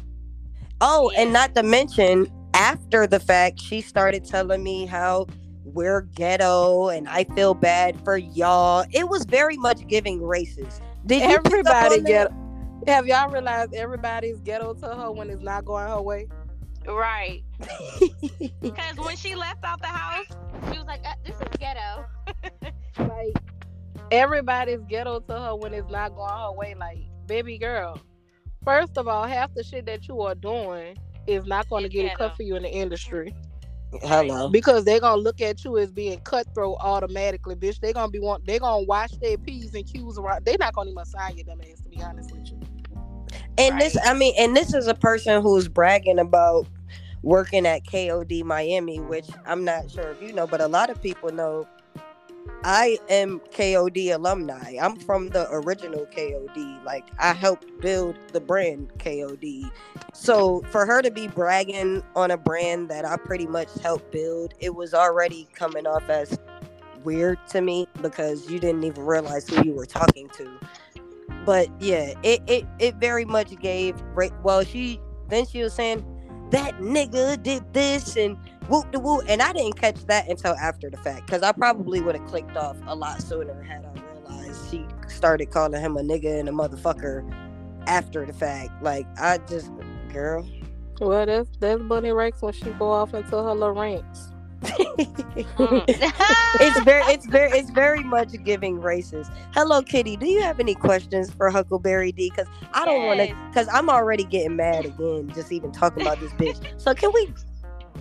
Oh, 0.80 1.10
and 1.16 1.32
not 1.32 1.54
to 1.56 1.62
mention, 1.62 2.26
after 2.56 3.06
the 3.06 3.20
fact, 3.20 3.60
she 3.60 3.82
started 3.82 4.24
telling 4.24 4.64
me 4.64 4.86
how 4.86 5.26
we're 5.64 6.00
ghetto 6.00 6.88
and 6.88 7.06
I 7.06 7.24
feel 7.24 7.52
bad 7.52 8.02
for 8.02 8.16
y'all. 8.16 8.86
It 8.92 9.08
was 9.08 9.24
very 9.26 9.58
much 9.58 9.86
giving 9.86 10.20
racist. 10.20 10.80
Did 11.04 11.30
you 11.30 11.38
pick 11.40 11.66
up 11.66 11.76
Everybody 11.76 12.00
get. 12.00 12.32
Have 12.86 13.06
y'all 13.06 13.30
realized 13.30 13.74
everybody's 13.74 14.40
ghetto 14.40 14.72
to 14.74 14.86
her 14.86 15.12
when 15.12 15.28
it's 15.28 15.42
not 15.42 15.64
going 15.64 15.86
her 15.86 16.00
way? 16.00 16.28
Right. 16.86 17.42
Because 18.60 18.96
when 18.96 19.16
she 19.16 19.34
left 19.34 19.64
out 19.64 19.80
the 19.80 19.86
house, 19.86 20.26
she 20.70 20.78
was 20.78 20.86
like, 20.86 21.00
uh, 21.04 21.14
"This 21.24 21.36
is 21.36 21.56
ghetto." 21.58 22.04
Like 22.98 23.36
everybody's 24.10 24.80
ghetto 24.88 25.20
to 25.20 25.32
her 25.32 25.56
when 25.56 25.74
it's 25.74 25.90
not 25.90 26.14
going 26.14 26.30
her 26.30 26.52
way. 26.52 26.74
Like, 26.74 26.98
baby 27.26 27.58
girl, 27.58 28.00
first 28.64 28.96
of 28.96 29.06
all, 29.06 29.24
half 29.24 29.52
the 29.54 29.62
shit 29.62 29.86
that 29.86 30.08
you 30.08 30.20
are 30.22 30.34
doing 30.34 30.96
is 31.26 31.44
not 31.46 31.68
going 31.68 31.82
to 31.82 31.88
get 31.88 32.04
it 32.04 32.16
cut 32.16 32.36
for 32.36 32.42
you 32.42 32.56
in 32.56 32.62
the 32.62 32.70
industry 32.70 33.34
Hello. 34.02 34.48
because 34.48 34.84
they're 34.84 35.00
gonna 35.00 35.20
look 35.20 35.40
at 35.40 35.64
you 35.64 35.78
as 35.78 35.90
being 35.92 36.18
cutthroat 36.20 36.76
automatically, 36.80 37.54
bitch. 37.54 37.80
They're 37.80 37.92
gonna 37.92 38.10
be 38.10 38.18
want 38.18 38.46
they're 38.46 38.58
gonna 38.58 38.84
wash 38.84 39.10
their 39.12 39.38
p's 39.38 39.74
and 39.74 39.86
q's 39.86 40.18
around. 40.18 40.44
They're 40.44 40.56
not 40.58 40.74
gonna 40.74 40.90
even 40.90 41.04
sign 41.04 41.36
you, 41.36 41.44
dumb 41.44 41.60
ass. 41.60 41.80
To 41.82 41.88
be 41.88 42.02
honest 42.02 42.32
with 42.32 42.50
you, 42.50 42.60
And 43.58 43.80
this, 43.80 43.96
I 44.04 44.14
mean, 44.14 44.34
and 44.38 44.56
this 44.56 44.74
is 44.74 44.86
a 44.86 44.94
person 44.94 45.40
who's 45.42 45.68
bragging 45.68 46.18
about 46.18 46.66
working 47.22 47.66
at 47.66 47.84
KOD 47.84 48.44
Miami, 48.44 48.98
which 49.00 49.28
I'm 49.46 49.64
not 49.64 49.90
sure 49.90 50.10
if 50.10 50.20
you 50.20 50.32
know, 50.32 50.46
but 50.46 50.60
a 50.60 50.68
lot 50.68 50.90
of 50.90 51.00
people 51.00 51.32
know. 51.32 51.66
I 52.64 52.98
am 53.08 53.40
KOD 53.52 54.14
alumni. 54.14 54.76
I'm 54.80 54.96
from 54.96 55.28
the 55.28 55.48
original 55.50 56.06
KOD. 56.06 56.84
Like 56.84 57.06
I 57.18 57.32
helped 57.32 57.66
build 57.80 58.16
the 58.32 58.40
brand 58.40 58.90
KOD. 58.98 59.70
So 60.12 60.62
for 60.70 60.86
her 60.86 61.02
to 61.02 61.10
be 61.10 61.28
bragging 61.28 62.02
on 62.14 62.30
a 62.30 62.36
brand 62.36 62.88
that 62.88 63.04
I 63.04 63.16
pretty 63.16 63.46
much 63.46 63.68
helped 63.82 64.10
build, 64.12 64.54
it 64.60 64.74
was 64.74 64.94
already 64.94 65.48
coming 65.54 65.86
off 65.86 66.08
as 66.08 66.38
weird 67.04 67.38
to 67.48 67.60
me 67.60 67.86
because 68.02 68.50
you 68.50 68.58
didn't 68.58 68.82
even 68.82 69.04
realize 69.04 69.48
who 69.48 69.64
you 69.64 69.72
were 69.72 69.86
talking 69.86 70.28
to 70.30 70.58
but 71.46 71.68
yeah, 71.80 72.12
it 72.22 72.42
it, 72.46 72.66
it 72.78 72.96
very 72.96 73.24
much 73.24 73.56
gave 73.60 73.94
well 74.42 74.64
she 74.64 75.00
then 75.28 75.46
she 75.46 75.62
was 75.62 75.72
saying 75.72 76.04
that 76.50 76.78
nigga 76.78 77.42
did 77.42 77.72
this 77.72 78.16
and 78.16 78.36
whoop 78.68 78.90
de 78.90 78.98
whoop 78.98 79.24
and 79.28 79.40
I 79.42 79.52
didn't 79.52 79.78
catch 79.80 80.04
that 80.06 80.28
until 80.28 80.54
after 80.56 80.90
the 80.90 80.96
fact 80.98 81.26
because 81.26 81.42
I 81.42 81.52
probably 81.52 82.00
would 82.00 82.16
have 82.16 82.26
clicked 82.26 82.56
off 82.56 82.76
a 82.86 82.94
lot 82.94 83.22
sooner 83.22 83.62
had 83.62 83.84
I 83.84 84.00
realized 84.10 84.70
she 84.70 84.84
started 85.08 85.36
started 85.36 85.50
calling 85.50 85.80
him 85.80 85.96
a 85.96 86.00
nigga 86.00 86.40
and 86.40 86.48
a 86.48 86.52
motherfucker 86.52 87.30
after 87.86 88.24
the 88.24 88.32
fact. 88.32 88.82
Like 88.82 89.06
I 89.18 89.38
just, 89.48 89.70
girl. 90.12 90.48
Well, 91.00 91.26
that's 91.26 91.48
that's 91.58 91.82
Bunny 91.82 92.12
Rex 92.12 92.40
when 92.40 92.52
she 92.52 92.70
go 92.70 92.90
off 92.90 93.14
into 93.14 93.30
her 93.30 93.54
little 93.54 93.72
rants. 93.72 94.28
Mm. 94.62 95.84
it's 95.88 96.80
very, 96.80 97.02
it's 97.12 97.26
very, 97.26 97.50
it's 97.50 97.70
very 97.70 98.02
much 98.02 98.32
giving 98.44 98.78
racist. 98.80 99.30
Hello, 99.52 99.82
Kitty. 99.82 100.16
Do 100.16 100.26
you 100.26 100.40
have 100.40 100.58
any 100.58 100.74
questions 100.74 101.30
for 101.30 101.50
Huckleberry 101.50 102.12
D? 102.12 102.30
Because 102.30 102.46
I 102.72 102.84
don't 102.86 103.04
want 103.04 103.20
to. 103.20 103.36
Because 103.48 103.68
I'm 103.72 103.90
already 103.90 104.24
getting 104.24 104.56
mad 104.56 104.86
again, 104.86 105.30
just 105.34 105.52
even 105.52 105.70
talking 105.72 106.02
about 106.02 106.18
this 106.20 106.32
bitch. 106.32 106.80
So 106.80 106.94
can 106.94 107.12
we 107.12 107.28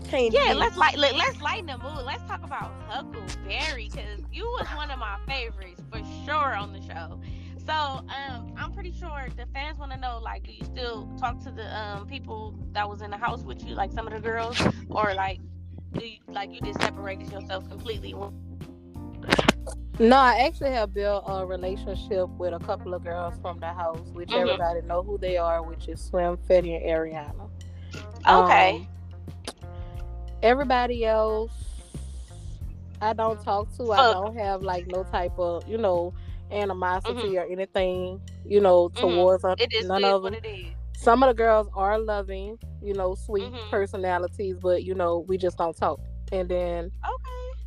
change? 0.10 0.34
Yeah, 0.34 0.54
the- 0.54 0.60
let's 0.60 0.78
light 0.78 0.98
let, 0.98 1.16
let's 1.16 1.42
lighten 1.42 1.68
the 1.68 1.78
mood. 1.78 2.04
Let's 2.06 2.24
talk 2.24 2.44
about 2.44 2.72
Huckleberry 2.88 3.90
because 3.92 4.22
you 4.32 4.44
was 4.44 4.68
one 4.75 4.92
of 4.92 5.00
my 5.00 5.18
favorites 5.28 5.82
for 5.92 6.00
sure 6.25 6.56
on 6.56 6.74
the 6.74 6.82
show. 6.82 7.20
So 7.66 7.74
um, 7.74 8.54
I'm 8.58 8.72
pretty 8.74 8.92
sure 8.92 9.28
the 9.36 9.48
fans 9.54 9.80
want 9.80 9.92
to 9.92 9.98
know 9.98 10.20
like, 10.24 10.44
do 10.44 10.52
you 10.52 10.64
still 10.66 11.10
talk 11.20 11.44
to 11.46 11.52
the 11.52 11.66
um 11.75 12.06
people 12.08 12.54
that 12.74 12.88
was 12.88 13.02
in 13.02 13.10
the 13.12 13.18
house 13.18 13.42
with 13.42 13.66
you, 13.66 13.74
like 13.74 13.92
some 13.92 14.06
of 14.08 14.14
the 14.14 14.20
girls, 14.20 14.60
or 14.90 15.14
like, 15.16 15.40
do 15.94 16.06
you, 16.06 16.18
like 16.28 16.52
you 16.54 16.62
just 16.62 16.80
separated 16.82 17.32
yourself 17.32 17.68
completely? 17.70 18.14
No, 19.98 20.18
I 20.18 20.40
actually 20.46 20.72
have 20.72 20.94
built 20.94 21.24
a 21.25 21.46
relationship 21.46 22.28
with 22.38 22.54
a 22.54 22.60
couple 22.60 22.94
of 22.94 23.04
girls 23.04 23.34
from 23.42 23.60
the 23.60 23.68
house, 23.68 24.06
which 24.14 24.30
Mhm. 24.30 24.42
everybody 24.42 24.82
know 24.82 25.02
who 25.02 25.18
they 25.18 25.38
are, 25.38 25.64
which 25.64 25.88
is 25.88 26.02
Slim, 26.02 26.38
Fetty, 26.50 26.75
and 26.75 26.86
Ariana. 26.86 27.50
Okay. 28.28 28.75
Um, 28.82 28.88
everybody 30.46 31.04
else, 31.06 31.52
I 33.02 33.14
don't 33.14 33.44
talk 33.44 33.75
to. 33.78 33.92
I 33.92 33.98
Uh. 33.98 34.14
don't 34.14 34.38
have 34.38 34.62
like 34.62 34.86
no 34.88 35.04
type 35.04 35.34
of 35.38 35.68
you 35.68 35.78
know 35.78 36.14
animosity 36.52 37.34
Mhm. 37.34 37.42
or 37.42 37.46
anything 37.52 38.22
you 38.46 38.62
know 38.62 38.90
Mhm. 38.90 39.02
towards 39.02 39.42
them. 39.44 39.56
It 39.60 39.74
is 39.74 39.88
none 39.88 40.04
is 40.04 40.12
of 40.14 40.22
what 40.24 40.34
them. 40.34 40.42
it 40.44 40.48
is. 40.48 40.74
Some 40.98 41.24
of 41.24 41.28
the 41.30 41.34
girls 41.34 41.68
are 41.75 42.00
loving, 42.00 42.58
you 42.82 42.94
know, 42.94 43.16
sweet 43.16 43.52
Mhm. 43.52 43.70
personalities, 43.70 44.56
but 44.62 44.84
you 44.84 44.94
know 44.96 45.20
we 45.28 45.38
just 45.38 45.58
don't 45.58 45.75
talk. 45.75 46.00
And 46.32 46.48
then 46.48 46.86
Okay. 47.04 47.60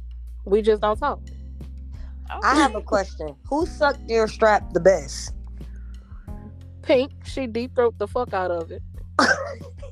we 0.44 0.62
just 0.62 0.80
don't 0.80 0.99
talk. 0.99 1.20
okay. 2.30 2.40
I 2.42 2.54
have 2.56 2.75
a 2.76 2.80
question. 2.82 3.35
Who 3.49 3.66
sucked 3.66 4.08
your 4.08 4.28
strap 4.28 4.73
the 4.73 4.80
best? 4.80 5.32
Pink, 6.82 7.12
she 7.25 7.47
deep 7.47 7.75
throat 7.75 7.94
the 7.99 8.06
fuck 8.06 8.32
out 8.32 8.50
of 8.50 8.70
it. 8.70 8.82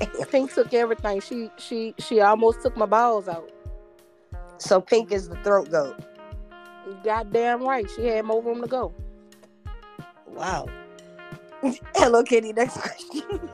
Pink 0.30 0.52
took 0.52 0.72
everything. 0.74 1.20
She 1.20 1.50
she 1.58 1.94
she 1.98 2.20
almost 2.20 2.62
took 2.62 2.76
my 2.76 2.86
balls 2.86 3.28
out. 3.28 3.50
So 4.58 4.80
Pink 4.80 5.12
is 5.12 5.28
the 5.28 5.36
throat 5.36 5.70
goat. 5.70 5.98
Goddamn 7.04 7.62
right. 7.62 7.88
She 7.96 8.06
had 8.06 8.24
more 8.24 8.42
room 8.42 8.60
to 8.62 8.68
go. 8.68 8.94
Wow. 10.26 10.66
Hello, 11.94 12.22
Kitty. 12.22 12.52
Next 12.52 12.78
question. 12.78 13.50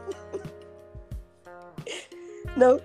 no. 2.56 2.80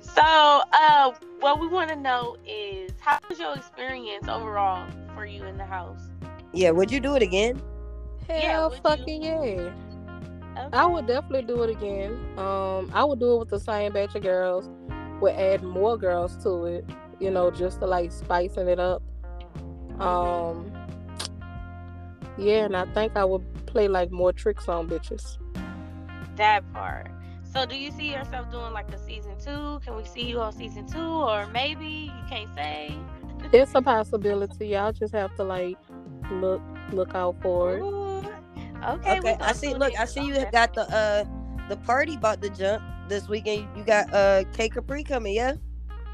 So, 0.00 0.22
uh, 0.22 1.12
what 1.40 1.60
we 1.60 1.66
want 1.68 1.90
to 1.90 1.96
know 1.96 2.36
is 2.46 2.92
how 3.00 3.18
was 3.28 3.38
your 3.38 3.54
experience 3.54 4.28
overall 4.28 4.86
for 5.14 5.26
you 5.26 5.44
in 5.44 5.58
the 5.58 5.64
house? 5.64 6.00
Yeah. 6.52 6.70
Would 6.70 6.90
you 6.90 7.00
do 7.00 7.16
it 7.16 7.22
again? 7.22 7.60
Hell 8.28 8.70
fucking 8.70 9.22
Yeah, 9.22 9.40
would 9.40 9.48
you? 9.48 9.56
fucking 9.62 9.85
yeah. 10.56 10.68
I 10.72 10.86
would 10.86 11.06
definitely 11.06 11.42
do 11.42 11.62
it 11.62 11.70
again. 11.70 12.12
Um, 12.38 12.90
I 12.94 13.04
would 13.04 13.20
do 13.20 13.34
it 13.34 13.38
with 13.40 13.50
the 13.50 13.60
same 13.60 13.92
batch 13.92 14.14
of 14.14 14.22
girls. 14.22 14.68
Would 15.20 15.34
add 15.34 15.62
more 15.62 15.96
girls 15.96 16.36
to 16.42 16.64
it, 16.66 16.84
you 17.20 17.30
know, 17.30 17.50
just 17.50 17.80
to 17.80 17.86
like 17.86 18.12
spicing 18.12 18.68
it 18.68 18.78
up. 18.80 19.02
Um, 20.00 20.70
yeah, 22.38 22.64
and 22.66 22.76
I 22.76 22.84
think 22.92 23.16
I 23.16 23.24
would 23.24 23.42
play 23.66 23.88
like 23.88 24.10
more 24.10 24.32
tricks 24.32 24.68
on 24.68 24.88
bitches. 24.88 25.38
that 26.36 26.70
part. 26.72 27.10
So, 27.44 27.64
do 27.64 27.76
you 27.76 27.90
see 27.92 28.12
yourself 28.12 28.50
doing 28.50 28.72
like 28.72 28.92
a 28.92 28.98
season 28.98 29.32
two? 29.42 29.80
Can 29.84 29.96
we 29.96 30.04
see 30.04 30.22
you 30.28 30.40
on 30.40 30.52
season 30.52 30.86
two, 30.86 30.98
or 30.98 31.46
maybe 31.46 31.86
you 31.86 32.22
can't 32.28 32.54
say? 32.54 32.94
It's 33.52 33.74
a 33.74 33.80
possibility. 33.80 34.68
Y'all 34.68 34.92
just 34.92 35.14
have 35.14 35.34
to 35.36 35.44
like 35.44 35.78
look 36.30 36.60
look 36.92 37.14
out 37.14 37.36
for 37.40 37.78
it. 37.78 37.80
Ooh, 37.80 38.05
Okay. 38.86 39.18
Okay. 39.18 39.36
I 39.40 39.52
see. 39.52 39.74
Look. 39.74 39.98
I 39.98 40.04
see 40.04 40.24
you 40.24 40.34
have 40.34 40.52
got 40.52 40.74
the 40.74 40.82
uh 40.94 41.24
the 41.68 41.76
party 41.78 42.14
about 42.14 42.40
the 42.40 42.50
jump 42.50 42.82
this 43.08 43.28
weekend. 43.28 43.68
You 43.76 43.84
got 43.84 44.12
uh 44.12 44.44
K 44.52 44.68
Capri 44.68 45.02
coming, 45.02 45.34
yeah? 45.34 45.54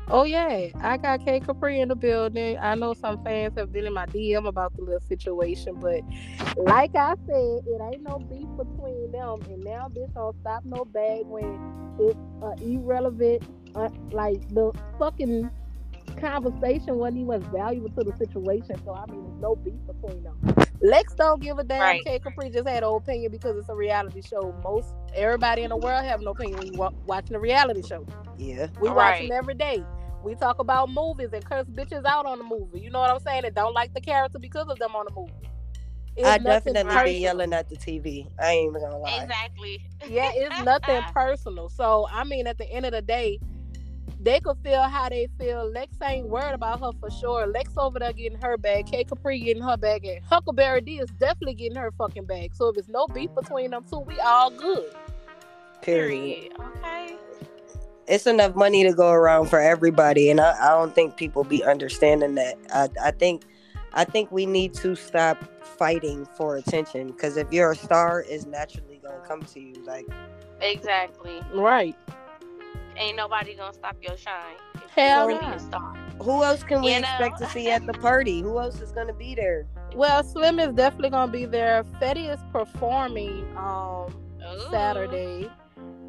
Oh 0.08 0.24
yeah, 0.24 0.68
I 0.80 0.96
got 0.96 1.24
K 1.24 1.40
Capri 1.40 1.80
in 1.80 1.88
the 1.88 1.94
building. 1.94 2.58
I 2.58 2.74
know 2.74 2.92
some 2.94 3.22
fans 3.22 3.56
have 3.56 3.72
been 3.72 3.86
in 3.86 3.92
my 3.92 4.06
DM 4.06 4.48
about 4.48 4.74
the 4.76 4.82
little 4.82 5.00
situation, 5.00 5.76
but 5.76 6.00
like 6.56 6.94
I 6.96 7.14
said, 7.26 7.60
it 7.66 7.80
ain't 7.92 8.02
no 8.02 8.18
beef 8.18 8.48
between 8.56 9.12
them. 9.12 9.40
And 9.48 9.62
now 9.62 9.88
this 9.94 10.10
don't 10.14 10.36
stop 10.40 10.64
no 10.64 10.84
bag 10.84 11.22
when 11.26 11.96
it's 12.00 12.18
uh, 12.42 12.54
irrelevant. 12.62 13.42
Uh, 13.74 13.88
like 14.10 14.46
the 14.50 14.70
fucking 14.98 15.50
conversation 16.20 16.96
wasn't 16.96 17.18
even 17.18 17.40
valuable 17.52 17.88
to 17.90 18.10
the 18.10 18.16
situation. 18.18 18.76
So 18.84 18.94
I 18.94 19.06
mean, 19.10 19.24
there's 19.24 19.40
no 19.40 19.56
beef 19.56 19.80
between 19.86 20.24
them. 20.24 20.51
Lex 20.82 21.14
don't 21.14 21.40
give 21.40 21.58
a 21.58 21.64
damn. 21.64 21.80
Right. 21.80 22.04
K 22.04 22.18
Capri 22.18 22.50
just 22.50 22.68
had 22.68 22.82
an 22.82 22.90
opinion 22.92 23.30
because 23.30 23.56
it's 23.56 23.68
a 23.68 23.74
reality 23.74 24.20
show. 24.22 24.52
Most 24.64 24.92
everybody 25.14 25.62
in 25.62 25.70
the 25.70 25.76
world 25.76 26.04
have 26.04 26.20
an 26.20 26.26
opinion 26.26 26.58
when 26.58 26.72
you 26.72 26.78
wa- 26.78 26.90
watching 27.06 27.36
a 27.36 27.40
reality 27.40 27.82
show. 27.82 28.04
Yeah. 28.36 28.66
We 28.80 28.88
watch 28.88 28.96
Right. 28.96 29.28
them 29.28 29.36
every 29.38 29.54
day. 29.54 29.84
We 30.24 30.34
talk 30.34 30.58
about 30.58 30.88
movies 30.90 31.30
and 31.32 31.44
curse 31.44 31.66
bitches 31.66 32.04
out 32.04 32.26
on 32.26 32.38
the 32.38 32.44
movie. 32.44 32.80
You 32.80 32.90
know 32.90 33.00
what 33.00 33.10
I'm 33.10 33.20
saying? 33.20 33.44
And 33.44 33.54
don't 33.54 33.74
like 33.74 33.94
the 33.94 34.00
character 34.00 34.38
because 34.38 34.68
of 34.68 34.78
them 34.78 34.94
on 34.96 35.06
the 35.08 35.14
movie. 35.14 35.32
It's 36.16 36.26
I 36.28 36.38
nothing 36.38 36.74
definitely 36.74 36.84
personal. 36.94 37.04
be 37.14 37.20
yelling 37.20 37.52
at 37.54 37.68
the 37.70 37.76
TV. 37.76 38.28
I 38.38 38.50
ain't 38.50 38.70
even 38.70 38.82
gonna 38.82 38.98
lie. 38.98 39.22
Exactly. 39.22 39.82
Yeah, 40.08 40.30
it's 40.34 40.62
nothing 40.62 41.00
personal. 41.14 41.68
So 41.70 42.06
I 42.10 42.24
mean, 42.24 42.46
at 42.46 42.58
the 42.58 42.70
end 42.70 42.84
of 42.86 42.92
the 42.92 43.00
day, 43.02 43.38
they 44.20 44.40
could 44.40 44.56
feel 44.62 44.82
how 44.82 45.08
they 45.08 45.28
feel. 45.38 45.70
Lex 45.70 45.96
ain't 46.02 46.28
worried 46.28 46.54
about 46.54 46.80
her 46.80 46.92
for 47.00 47.10
sure. 47.10 47.46
Lex 47.46 47.72
over 47.76 47.98
there 47.98 48.12
getting 48.12 48.40
her 48.40 48.56
bag. 48.56 48.86
K 48.86 49.04
Capri 49.04 49.40
getting 49.40 49.62
her 49.62 49.76
bag. 49.76 50.04
And 50.04 50.24
Huckleberry 50.24 50.80
D 50.80 50.98
is 50.98 51.10
definitely 51.18 51.54
getting 51.54 51.76
her 51.76 51.90
fucking 51.92 52.26
bag. 52.26 52.54
So 52.54 52.68
if 52.68 52.78
it's 52.78 52.88
no 52.88 53.06
beef 53.08 53.30
between 53.34 53.70
them 53.70 53.84
two, 53.88 53.98
we 53.98 54.18
all 54.20 54.50
good. 54.50 54.94
Period. 55.80 56.52
Okay. 56.58 57.16
It's 58.06 58.26
enough 58.26 58.54
money 58.54 58.84
to 58.84 58.92
go 58.92 59.10
around 59.10 59.46
for 59.46 59.60
everybody, 59.60 60.30
and 60.30 60.40
I, 60.40 60.54
I 60.60 60.68
don't 60.70 60.94
think 60.94 61.16
people 61.16 61.44
be 61.44 61.64
understanding 61.64 62.34
that. 62.34 62.56
I, 62.74 62.88
I 63.08 63.10
think 63.12 63.44
I 63.92 64.04
think 64.04 64.30
we 64.32 64.46
need 64.46 64.74
to 64.74 64.94
stop 64.94 65.38
fighting 65.64 66.26
for 66.36 66.56
attention 66.56 67.08
because 67.08 67.36
if 67.36 67.52
you're 67.52 67.72
a 67.72 67.76
star, 67.76 68.24
it's 68.28 68.46
naturally 68.46 69.00
gonna 69.02 69.20
come 69.26 69.42
to 69.42 69.60
you. 69.60 69.74
Like 69.84 70.06
Exactly. 70.60 71.40
Right. 71.52 71.96
Ain't 72.96 73.16
nobody 73.16 73.54
gonna 73.54 73.72
stop 73.72 73.96
your 74.00 74.16
shine. 74.16 74.56
Hell 74.94 75.30
you 75.30 75.36
wanna 75.36 75.46
be 75.46 75.50
no. 75.50 75.56
a 75.56 75.58
star. 75.60 75.94
who 76.22 76.42
else 76.44 76.62
can 76.62 76.82
we 76.82 76.94
You 76.94 77.00
know? 77.00 77.08
expect 77.08 77.38
to 77.38 77.48
see 77.48 77.70
at 77.70 77.86
the 77.86 77.94
party? 77.94 78.40
Who 78.42 78.58
else 78.58 78.80
is 78.80 78.92
gonna 78.92 79.14
be 79.14 79.34
there? 79.34 79.66
Well, 79.94 80.22
Slim 80.22 80.58
is 80.58 80.72
definitely 80.74 81.10
gonna 81.10 81.32
be 81.32 81.44
there. 81.46 81.84
Fetty 82.00 82.32
is 82.32 82.40
performing 82.52 83.46
um 83.56 84.14
Ooh. 84.42 84.70
Saturday. 84.70 85.50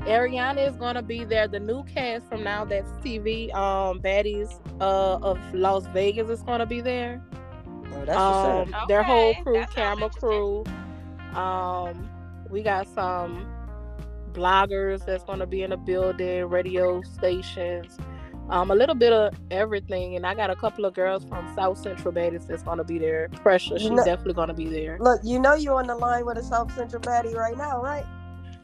Ariana 0.02 0.68
is 0.70 0.76
gonna 0.76 1.02
be 1.02 1.24
there. 1.24 1.48
The 1.48 1.60
new 1.60 1.84
cast 1.86 2.28
from 2.28 2.44
Now 2.44 2.66
That's 2.66 2.90
TV, 3.04 3.54
um, 3.56 4.02
Baddies 4.02 4.60
uh, 4.82 5.18
of 5.22 5.40
Las 5.54 5.86
Vegas 5.88 6.30
is 6.30 6.42
gonna 6.44 6.66
be 6.66 6.82
there. 6.82 7.22
Oh, 7.94 8.06
that's 8.06 8.18
Um, 8.20 8.58
what's 8.60 8.74
up. 8.74 8.88
their 8.90 9.04
whole 9.04 9.34
crew, 9.44 9.54
that 9.54 9.72
sounds 9.72 10.00
camera 10.00 10.10
crew. 10.10 10.64
Um, 11.36 12.10
we 12.50 12.62
got 12.64 12.88
some 12.88 13.46
bloggers 14.34 15.06
that's 15.06 15.24
gonna 15.24 15.46
be 15.48 15.62
in 15.64 15.70
the 15.70 15.78
building, 15.78 16.46
radio 16.46 17.02
stations, 17.02 17.98
um, 18.50 18.72
a 18.72 18.76
little 18.76 18.96
bit 18.96 19.14
of 19.14 19.34
everything. 19.52 20.16
And 20.16 20.26
I 20.26 20.34
got 20.36 20.50
a 20.50 20.56
couple 20.56 20.86
of 20.86 20.94
girls 20.94 21.24
from 21.26 21.54
South 21.56 21.78
Central 21.78 22.14
Baddies 22.14 22.48
that's 22.48 22.64
gonna 22.64 22.84
be 22.84 22.98
there. 23.00 23.30
Pressure, 23.30 23.80
she's 23.80 23.90
No- 23.90 24.04
definitely 24.04 24.34
gonna 24.34 24.54
be 24.54 24.68
there. 24.68 24.98
Look, 25.00 25.22
you 25.24 25.40
know 25.40 25.54
you're 25.54 25.76
on 25.76 25.88
the 25.88 25.96
line 25.96 26.26
with 26.26 26.38
a 26.38 26.44
South 26.44 26.74
Central 26.76 27.02
baddie 27.02 27.36
right 27.36 27.58
now, 27.58 27.82
right? 27.82 28.06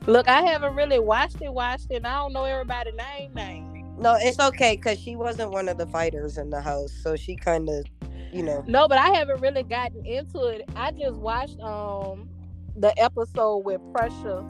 Look, 0.08 0.28
I 0.28 0.42
haven't 0.42 0.76
really 0.76 1.00
watched 1.00 1.42
it, 1.42 1.54
watched 1.54 1.88
it, 1.92 1.98
and 1.98 2.08
I 2.08 2.16
don't 2.16 2.34
know 2.34 2.44
everybody 2.46 2.92
name 2.94 3.34
name. 3.34 3.86
No, 4.00 4.16
it's 4.20 4.40
okay 4.40 4.78
because 4.78 4.98
she 5.00 5.16
wasn't 5.18 5.52
one 5.52 5.68
of 5.68 5.78
the 5.78 5.86
fighters 5.88 6.38
in 6.38 6.50
the 6.50 6.62
house, 6.62 6.92
so 7.04 7.18
she 7.18 7.36
kind 7.36 7.68
of, 7.68 7.86
you 8.32 8.42
know. 8.42 8.64
No, 8.66 8.88
but 8.88 8.98
I 8.98 9.10
haven't 9.10 9.42
really 9.42 9.64
gotten 9.64 10.06
into 10.06 10.46
it. 10.46 10.70
I 10.76 10.92
just 10.92 11.18
watched 11.18 11.60
um 11.60 12.30
the 12.78 12.98
episode 12.98 13.58
with 13.66 13.82
Pressure 13.94 14.42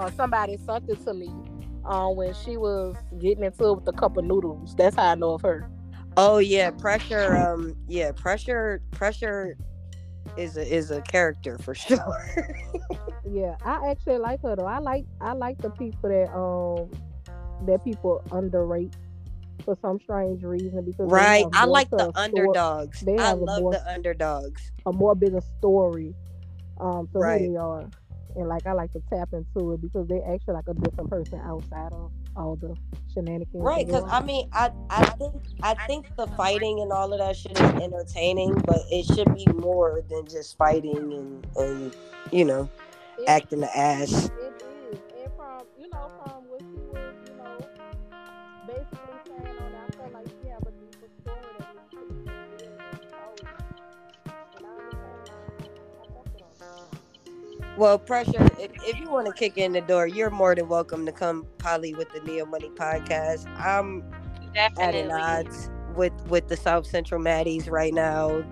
or 0.00 0.10
somebody 0.12 0.56
sent 0.56 0.88
it 0.88 1.02
to 1.04 1.14
me 1.14 1.28
um 1.84 2.16
when 2.16 2.32
she 2.34 2.56
was 2.56 2.96
getting 3.20 3.44
into 3.44 3.64
it 3.68 3.74
with 3.76 3.88
a 3.88 3.92
cup 3.92 4.16
of 4.16 4.24
noodles. 4.24 4.74
That's 4.76 4.96
how 4.96 5.10
I 5.12 5.14
know 5.14 5.34
of 5.34 5.42
her. 5.42 5.68
Oh 6.16 6.38
yeah, 6.38 6.70
pressure. 6.70 7.36
Um, 7.36 7.74
yeah, 7.88 8.12
pressure. 8.12 8.82
Pressure 8.90 9.56
is 10.36 10.56
a 10.56 10.74
is 10.74 10.90
a 10.90 11.00
character 11.02 11.58
for 11.58 11.74
sure. 11.74 11.98
Yeah, 13.32 13.54
I 13.64 13.90
actually 13.90 14.18
like 14.18 14.42
her 14.42 14.56
though. 14.56 14.64
I 14.66 14.78
like 14.78 15.04
I 15.20 15.32
like 15.34 15.58
the 15.58 15.70
people 15.70 16.10
that 16.10 16.34
um 16.34 16.90
that 17.66 17.84
people 17.84 18.22
underrate. 18.32 18.94
for 19.64 19.76
some 19.82 20.00
strange 20.00 20.42
reason 20.42 20.84
because 20.84 21.08
Right. 21.10 21.44
I 21.52 21.66
like 21.66 21.90
the 21.90 22.10
underdogs. 22.18 23.00
they 23.02 23.16
I 23.18 23.32
love 23.32 23.60
more- 23.62 23.72
the 23.72 23.86
underdogs. 23.92 24.72
a 24.86 24.92
more 24.92 25.14
bigger 25.14 25.42
story 25.58 26.14
um 26.80 27.08
to 27.12 27.18
Right. 27.18 27.42
who 27.42 27.52
they 27.52 27.56
are. 27.56 27.84
And 28.36 28.48
like 28.48 28.66
I 28.66 28.72
like 28.72 28.92
to 28.92 29.02
tap 29.12 29.28
into 29.32 29.72
it 29.72 29.82
because 29.82 30.08
they 30.08 30.20
actually 30.20 30.54
like 30.54 30.68
a 30.68 30.74
different 30.74 31.10
person 31.10 31.40
outside 31.44 31.92
of 31.92 32.10
all 32.36 32.56
the 32.56 32.76
shenanigans. 33.12 33.48
Right, 33.54 33.86
because 33.86 34.04
I 34.08 34.22
mean, 34.22 34.48
I 34.52 34.70
I 34.88 35.04
think 35.06 35.34
I 35.62 35.74
think 35.86 36.06
the 36.16 36.26
fighting 36.28 36.80
and 36.80 36.92
all 36.92 37.12
of 37.12 37.18
that 37.18 37.36
shit 37.36 37.52
is 37.52 37.60
entertaining, 37.82 38.54
but 38.66 38.80
it 38.90 39.04
should 39.06 39.34
be 39.34 39.46
more 39.54 40.02
than 40.08 40.26
just 40.26 40.56
fighting 40.56 40.96
and 40.96 41.46
and 41.56 41.96
you 42.30 42.44
know 42.44 42.68
It- 43.18 43.28
acting 43.28 43.60
the 43.60 43.76
ass. 43.76 44.26
It 44.26 44.59
Well, 57.80 57.98
pressure. 57.98 58.46
If, 58.58 58.72
if 58.84 59.00
you 59.00 59.08
want 59.08 59.26
to 59.28 59.32
kick 59.32 59.56
in 59.56 59.72
the 59.72 59.80
door, 59.80 60.06
you're 60.06 60.28
more 60.28 60.54
than 60.54 60.68
welcome 60.68 61.06
to 61.06 61.12
come, 61.12 61.46
Polly, 61.56 61.94
with 61.94 62.12
the 62.12 62.20
Neo 62.20 62.44
Money 62.44 62.68
podcast. 62.68 63.48
I'm 63.58 64.04
at 64.54 64.74
Definitely. 64.76 65.00
an 65.00 65.10
odds 65.12 65.70
with 65.96 66.12
with 66.26 66.48
the 66.48 66.58
South 66.58 66.86
Central 66.86 67.22
Baddies 67.22 67.70
right 67.70 67.94
now. 67.94 68.44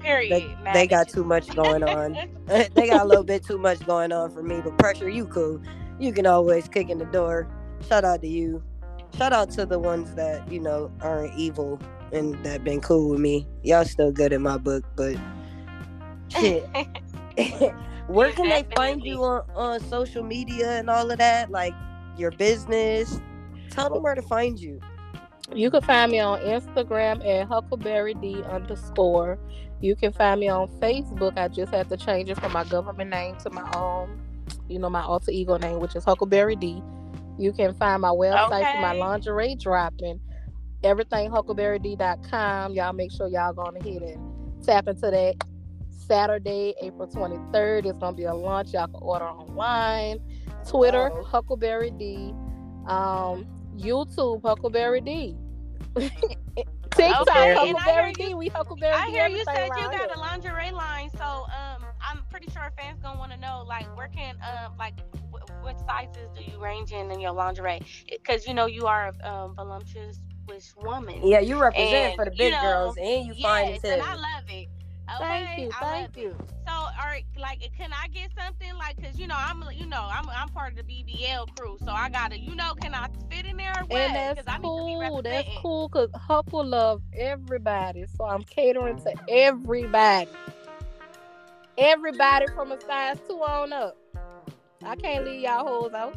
Period. 0.00 0.30
They, 0.30 0.72
they 0.74 0.86
got 0.86 1.08
too 1.08 1.24
much 1.24 1.48
going 1.56 1.82
on. 1.82 2.12
they 2.46 2.88
got 2.88 3.00
a 3.00 3.04
little 3.06 3.24
bit 3.24 3.42
too 3.42 3.56
much 3.56 3.86
going 3.86 4.12
on 4.12 4.30
for 4.32 4.42
me. 4.42 4.60
But 4.62 4.76
pressure, 4.76 5.08
you 5.08 5.24
cool. 5.24 5.62
You 5.98 6.12
can 6.12 6.26
always 6.26 6.68
kick 6.68 6.90
in 6.90 6.98
the 6.98 7.06
door. 7.06 7.48
Shout 7.88 8.04
out 8.04 8.20
to 8.20 8.28
you. 8.28 8.62
Shout 9.16 9.32
out 9.32 9.48
to 9.52 9.64
the 9.64 9.78
ones 9.78 10.14
that 10.16 10.52
you 10.52 10.60
know 10.60 10.92
aren't 11.00 11.34
evil 11.38 11.80
and 12.12 12.34
that 12.44 12.64
been 12.64 12.82
cool 12.82 13.08
with 13.08 13.20
me. 13.20 13.46
Y'all 13.62 13.86
still 13.86 14.12
good 14.12 14.34
in 14.34 14.42
my 14.42 14.58
book, 14.58 14.84
but 14.94 15.16
shit. 16.28 16.68
Where 18.08 18.32
can 18.32 18.48
they 18.48 18.66
find 18.74 19.04
you 19.04 19.22
on, 19.22 19.42
on 19.54 19.80
social 19.80 20.22
media 20.22 20.78
and 20.78 20.88
all 20.88 21.10
of 21.10 21.18
that? 21.18 21.50
Like 21.50 21.74
your 22.16 22.30
business? 22.32 23.20
Tell 23.70 23.90
them 23.90 24.02
where 24.02 24.14
to 24.14 24.22
find 24.22 24.58
you. 24.58 24.80
You 25.54 25.70
can 25.70 25.82
find 25.82 26.10
me 26.10 26.18
on 26.18 26.40
Instagram 26.40 27.26
at 27.26 27.48
Huckleberry 27.48 28.14
D 28.14 28.42
underscore. 28.44 29.38
You 29.80 29.94
can 29.94 30.12
find 30.12 30.40
me 30.40 30.48
on 30.48 30.68
Facebook. 30.80 31.38
I 31.38 31.48
just 31.48 31.72
had 31.72 31.88
to 31.90 31.96
change 31.96 32.30
it 32.30 32.40
from 32.40 32.52
my 32.52 32.64
government 32.64 33.10
name 33.10 33.36
to 33.38 33.50
my 33.50 33.70
own, 33.74 34.20
you 34.68 34.78
know, 34.78 34.90
my 34.90 35.02
alter 35.02 35.30
ego 35.30 35.56
name, 35.58 35.78
which 35.78 35.94
is 35.94 36.04
Huckleberry 36.04 36.56
D. 36.56 36.82
You 37.38 37.52
can 37.52 37.74
find 37.74 38.02
my 38.02 38.08
website 38.08 38.72
for 38.74 38.80
my 38.80 38.92
lingerie 38.92 39.54
dropping. 39.54 40.20
Everything 40.82 41.30
huckleberryd.com. 41.30 42.72
Y'all 42.72 42.92
make 42.92 43.12
sure 43.12 43.28
y'all 43.28 43.52
go 43.52 43.62
on 43.62 43.76
ahead 43.76 44.02
and 44.02 44.64
tap 44.64 44.88
into 44.88 45.10
that. 45.10 45.34
Saturday, 46.08 46.74
April 46.80 47.06
23rd. 47.06 47.86
It's 47.86 47.98
gonna 47.98 48.16
be 48.16 48.24
a 48.24 48.34
launch. 48.34 48.72
Y'all 48.72 48.86
can 48.86 48.96
order 49.02 49.26
online. 49.26 50.20
Twitter, 50.66 51.10
Oh. 51.12 51.22
Huckleberry 51.24 51.90
D. 51.90 52.34
Um, 52.86 53.46
YouTube, 53.76 54.42
Huckleberry 54.42 55.00
D. 55.00 55.36
TikTok, 56.90 57.28
Okay, 57.28 57.54
Huckleberry 57.54 58.04
hear 58.06 58.12
D. 58.12 58.30
you- 58.30 58.36
We 58.36 58.48
Huckleberry 58.48 58.92
I 58.94 59.06
D. 59.06 59.12
hear 59.12 59.28
you 59.28 59.38
everything 59.40 59.54
said 59.54 59.64
you 59.76 59.82
got 59.90 59.94
here. 59.94 60.08
a 60.14 60.18
lingerie 60.18 60.70
line, 60.72 61.10
so 61.16 61.22
um, 61.24 61.84
I'm 62.00 62.24
pretty 62.30 62.50
sure 62.50 62.72
fans 62.76 62.98
gonna 63.02 63.18
want 63.18 63.30
to 63.32 63.38
know 63.38 63.64
like 63.66 63.84
where 63.96 64.08
can 64.08 64.36
um 64.42 64.72
like 64.78 64.94
wh- 65.32 65.62
what 65.62 65.78
sizes 65.86 66.28
do 66.36 66.42
you 66.50 66.58
range 66.58 66.92
in 66.92 67.10
in 67.10 67.20
your 67.20 67.32
lingerie? 67.32 67.80
Because 68.10 68.46
you 68.46 68.54
know 68.54 68.66
you 68.66 68.86
are 68.86 69.12
a 69.22 69.30
um, 69.30 69.54
voluptuous 69.54 70.18
woman. 70.82 71.20
Yeah, 71.26 71.40
you 71.40 71.60
represent 71.60 71.92
And, 71.94 72.16
for 72.16 72.24
the 72.24 72.30
you 72.32 72.38
big 72.38 72.52
know, 72.54 72.62
girls 72.62 72.96
and 72.96 73.26
you 73.26 73.34
find 73.42 73.70
yes, 73.70 73.84
it 73.84 73.92
and. 73.92 74.02
I 74.02 74.14
love 74.14 74.44
it. 74.48 74.68
Okay, 75.16 75.18
Thank 75.46 75.58
you, 75.58 75.70
I 75.80 75.84
love 75.84 75.90
thank 76.14 76.16
you. 76.16 76.36
So, 76.66 76.74
all 76.74 76.90
right, 77.06 77.24
like, 77.38 77.60
can 77.78 77.90
I 77.92 78.08
get 78.08 78.30
something 78.38 78.74
like? 78.76 79.02
Cause 79.02 79.18
you 79.18 79.26
know, 79.26 79.36
I'm, 79.36 79.62
you 79.72 79.86
know, 79.86 80.06
I'm, 80.10 80.28
I'm 80.28 80.48
part 80.50 80.78
of 80.78 80.86
the 80.86 80.92
BBL 80.92 81.56
crew, 81.56 81.78
so 81.82 81.90
I 81.92 82.10
gotta, 82.10 82.38
you 82.38 82.54
know, 82.54 82.74
can 82.74 82.94
I 82.94 83.08
fit 83.30 83.46
in 83.46 83.56
there 83.56 83.72
or 83.80 83.86
what? 83.86 83.96
And 83.98 84.14
that's 84.16 84.42
'Cause 84.42 84.54
I 84.54 84.58
need 84.58 84.64
to 84.64 84.68
cool. 84.68 85.22
That's 85.22 85.48
cool 85.62 85.88
because 85.88 86.10
Huckle 86.14 86.66
love 86.66 87.00
everybody. 87.14 88.04
So 88.06 88.24
I'm 88.24 88.42
catering 88.42 88.98
to 88.98 89.14
everybody. 89.28 90.28
Everybody 91.78 92.46
from 92.54 92.72
a 92.72 92.80
size 92.80 93.16
two 93.26 93.36
on 93.36 93.72
up. 93.72 93.96
I 94.84 94.94
can't 94.96 95.24
leave 95.24 95.40
y'all 95.40 95.66
hoes 95.66 95.94
out. 95.94 96.16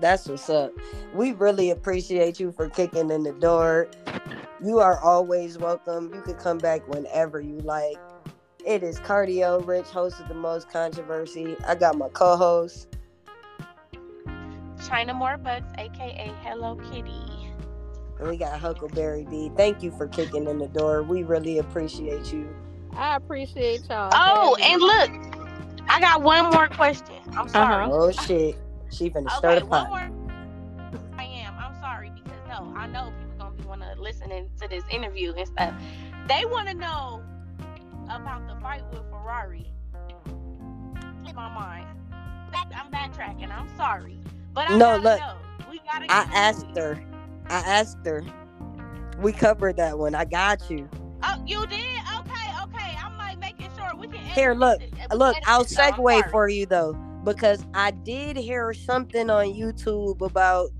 That's 0.00 0.28
what's 0.28 0.48
up. 0.50 0.72
We 1.14 1.32
really 1.32 1.70
appreciate 1.70 2.40
you 2.40 2.52
for 2.52 2.68
kicking 2.68 3.10
in 3.10 3.22
the 3.22 3.32
door. 3.32 3.88
You 4.62 4.78
are 4.78 5.00
always 5.00 5.56
welcome. 5.56 6.12
You 6.12 6.20
can 6.20 6.34
come 6.34 6.58
back 6.58 6.86
whenever 6.86 7.40
you 7.40 7.58
like. 7.60 7.96
It 8.66 8.82
is 8.82 9.00
Cardio 9.00 9.66
Rich, 9.66 9.86
host 9.86 10.20
of 10.20 10.28
the 10.28 10.34
most 10.34 10.68
controversy. 10.68 11.56
I 11.66 11.74
got 11.74 11.96
my 11.96 12.10
co-host. 12.10 12.88
China 14.86 15.14
More 15.14 15.38
Bucks, 15.38 15.72
aka 15.78 16.30
Hello 16.42 16.76
Kitty. 16.76 17.22
And 18.18 18.28
we 18.28 18.36
got 18.36 18.60
Huckleberry 18.60 19.24
D. 19.24 19.50
Thank 19.56 19.82
you 19.82 19.90
for 19.92 20.06
kicking 20.08 20.46
in 20.46 20.58
the 20.58 20.68
door. 20.68 21.02
We 21.04 21.22
really 21.22 21.56
appreciate 21.56 22.30
you. 22.30 22.54
I 22.92 23.16
appreciate 23.16 23.88
y'all. 23.88 24.10
Oh, 24.12 24.56
having 24.60 24.74
and 24.74 24.82
look, 24.82 25.88
I 25.88 26.00
got 26.00 26.20
one 26.20 26.50
more 26.50 26.68
question. 26.68 27.16
I'm 27.34 27.48
sorry. 27.48 27.86
Uh-huh. 27.86 27.94
Oh 27.94 28.10
shit. 28.10 28.58
She 28.90 29.08
finna 29.08 29.30
stir 29.30 29.52
Okay, 29.52 29.60
the 29.60 29.66
one 29.66 29.86
pot. 29.86 30.19
Listening 34.30 34.50
to 34.60 34.68
this 34.68 34.84
interview 34.90 35.32
and 35.34 35.46
stuff. 35.46 35.74
They 36.28 36.44
want 36.46 36.68
to 36.68 36.74
know 36.74 37.22
about 38.08 38.46
the 38.48 38.54
fight 38.60 38.82
with 38.92 39.02
Ferrari. 39.10 39.72
In 41.26 41.34
my 41.36 41.48
mind, 41.52 41.86
I'm 42.54 42.90
backtracking. 42.90 43.50
I'm 43.50 43.68
sorry, 43.76 44.18
but 44.52 44.68
I 44.70 44.76
No, 44.76 44.96
look, 44.96 45.20
know. 45.20 45.36
We 45.70 45.80
gotta. 45.92 46.06
I 46.10 46.28
asked 46.34 46.66
it. 46.74 46.78
her. 46.78 47.02
I 47.48 47.58
asked 47.58 47.98
her. 48.04 48.24
We 49.18 49.32
covered 49.32 49.76
that 49.76 49.98
one. 49.98 50.14
I 50.14 50.24
got 50.24 50.70
you. 50.70 50.88
Oh, 51.22 51.42
you 51.46 51.66
did? 51.66 51.78
Okay, 52.18 52.50
okay. 52.62 52.96
I'm 53.02 53.16
like 53.18 53.38
making 53.38 53.68
sure 53.76 53.90
we 53.96 54.06
can. 54.08 54.16
Here, 54.16 54.54
look, 54.54 54.80
this- 54.80 54.90
uh, 55.10 55.14
Look, 55.14 55.36
I'll 55.46 55.62
this, 55.62 55.76
though. 55.76 55.82
I'm 55.82 55.92
segue 55.94 56.30
for 56.30 56.48
you 56.48 56.66
though, 56.66 56.94
because 57.24 57.64
I 57.74 57.90
did 57.90 58.36
hear 58.36 58.72
something 58.72 59.28
on 59.30 59.46
YouTube 59.46 60.20
about 60.22 60.70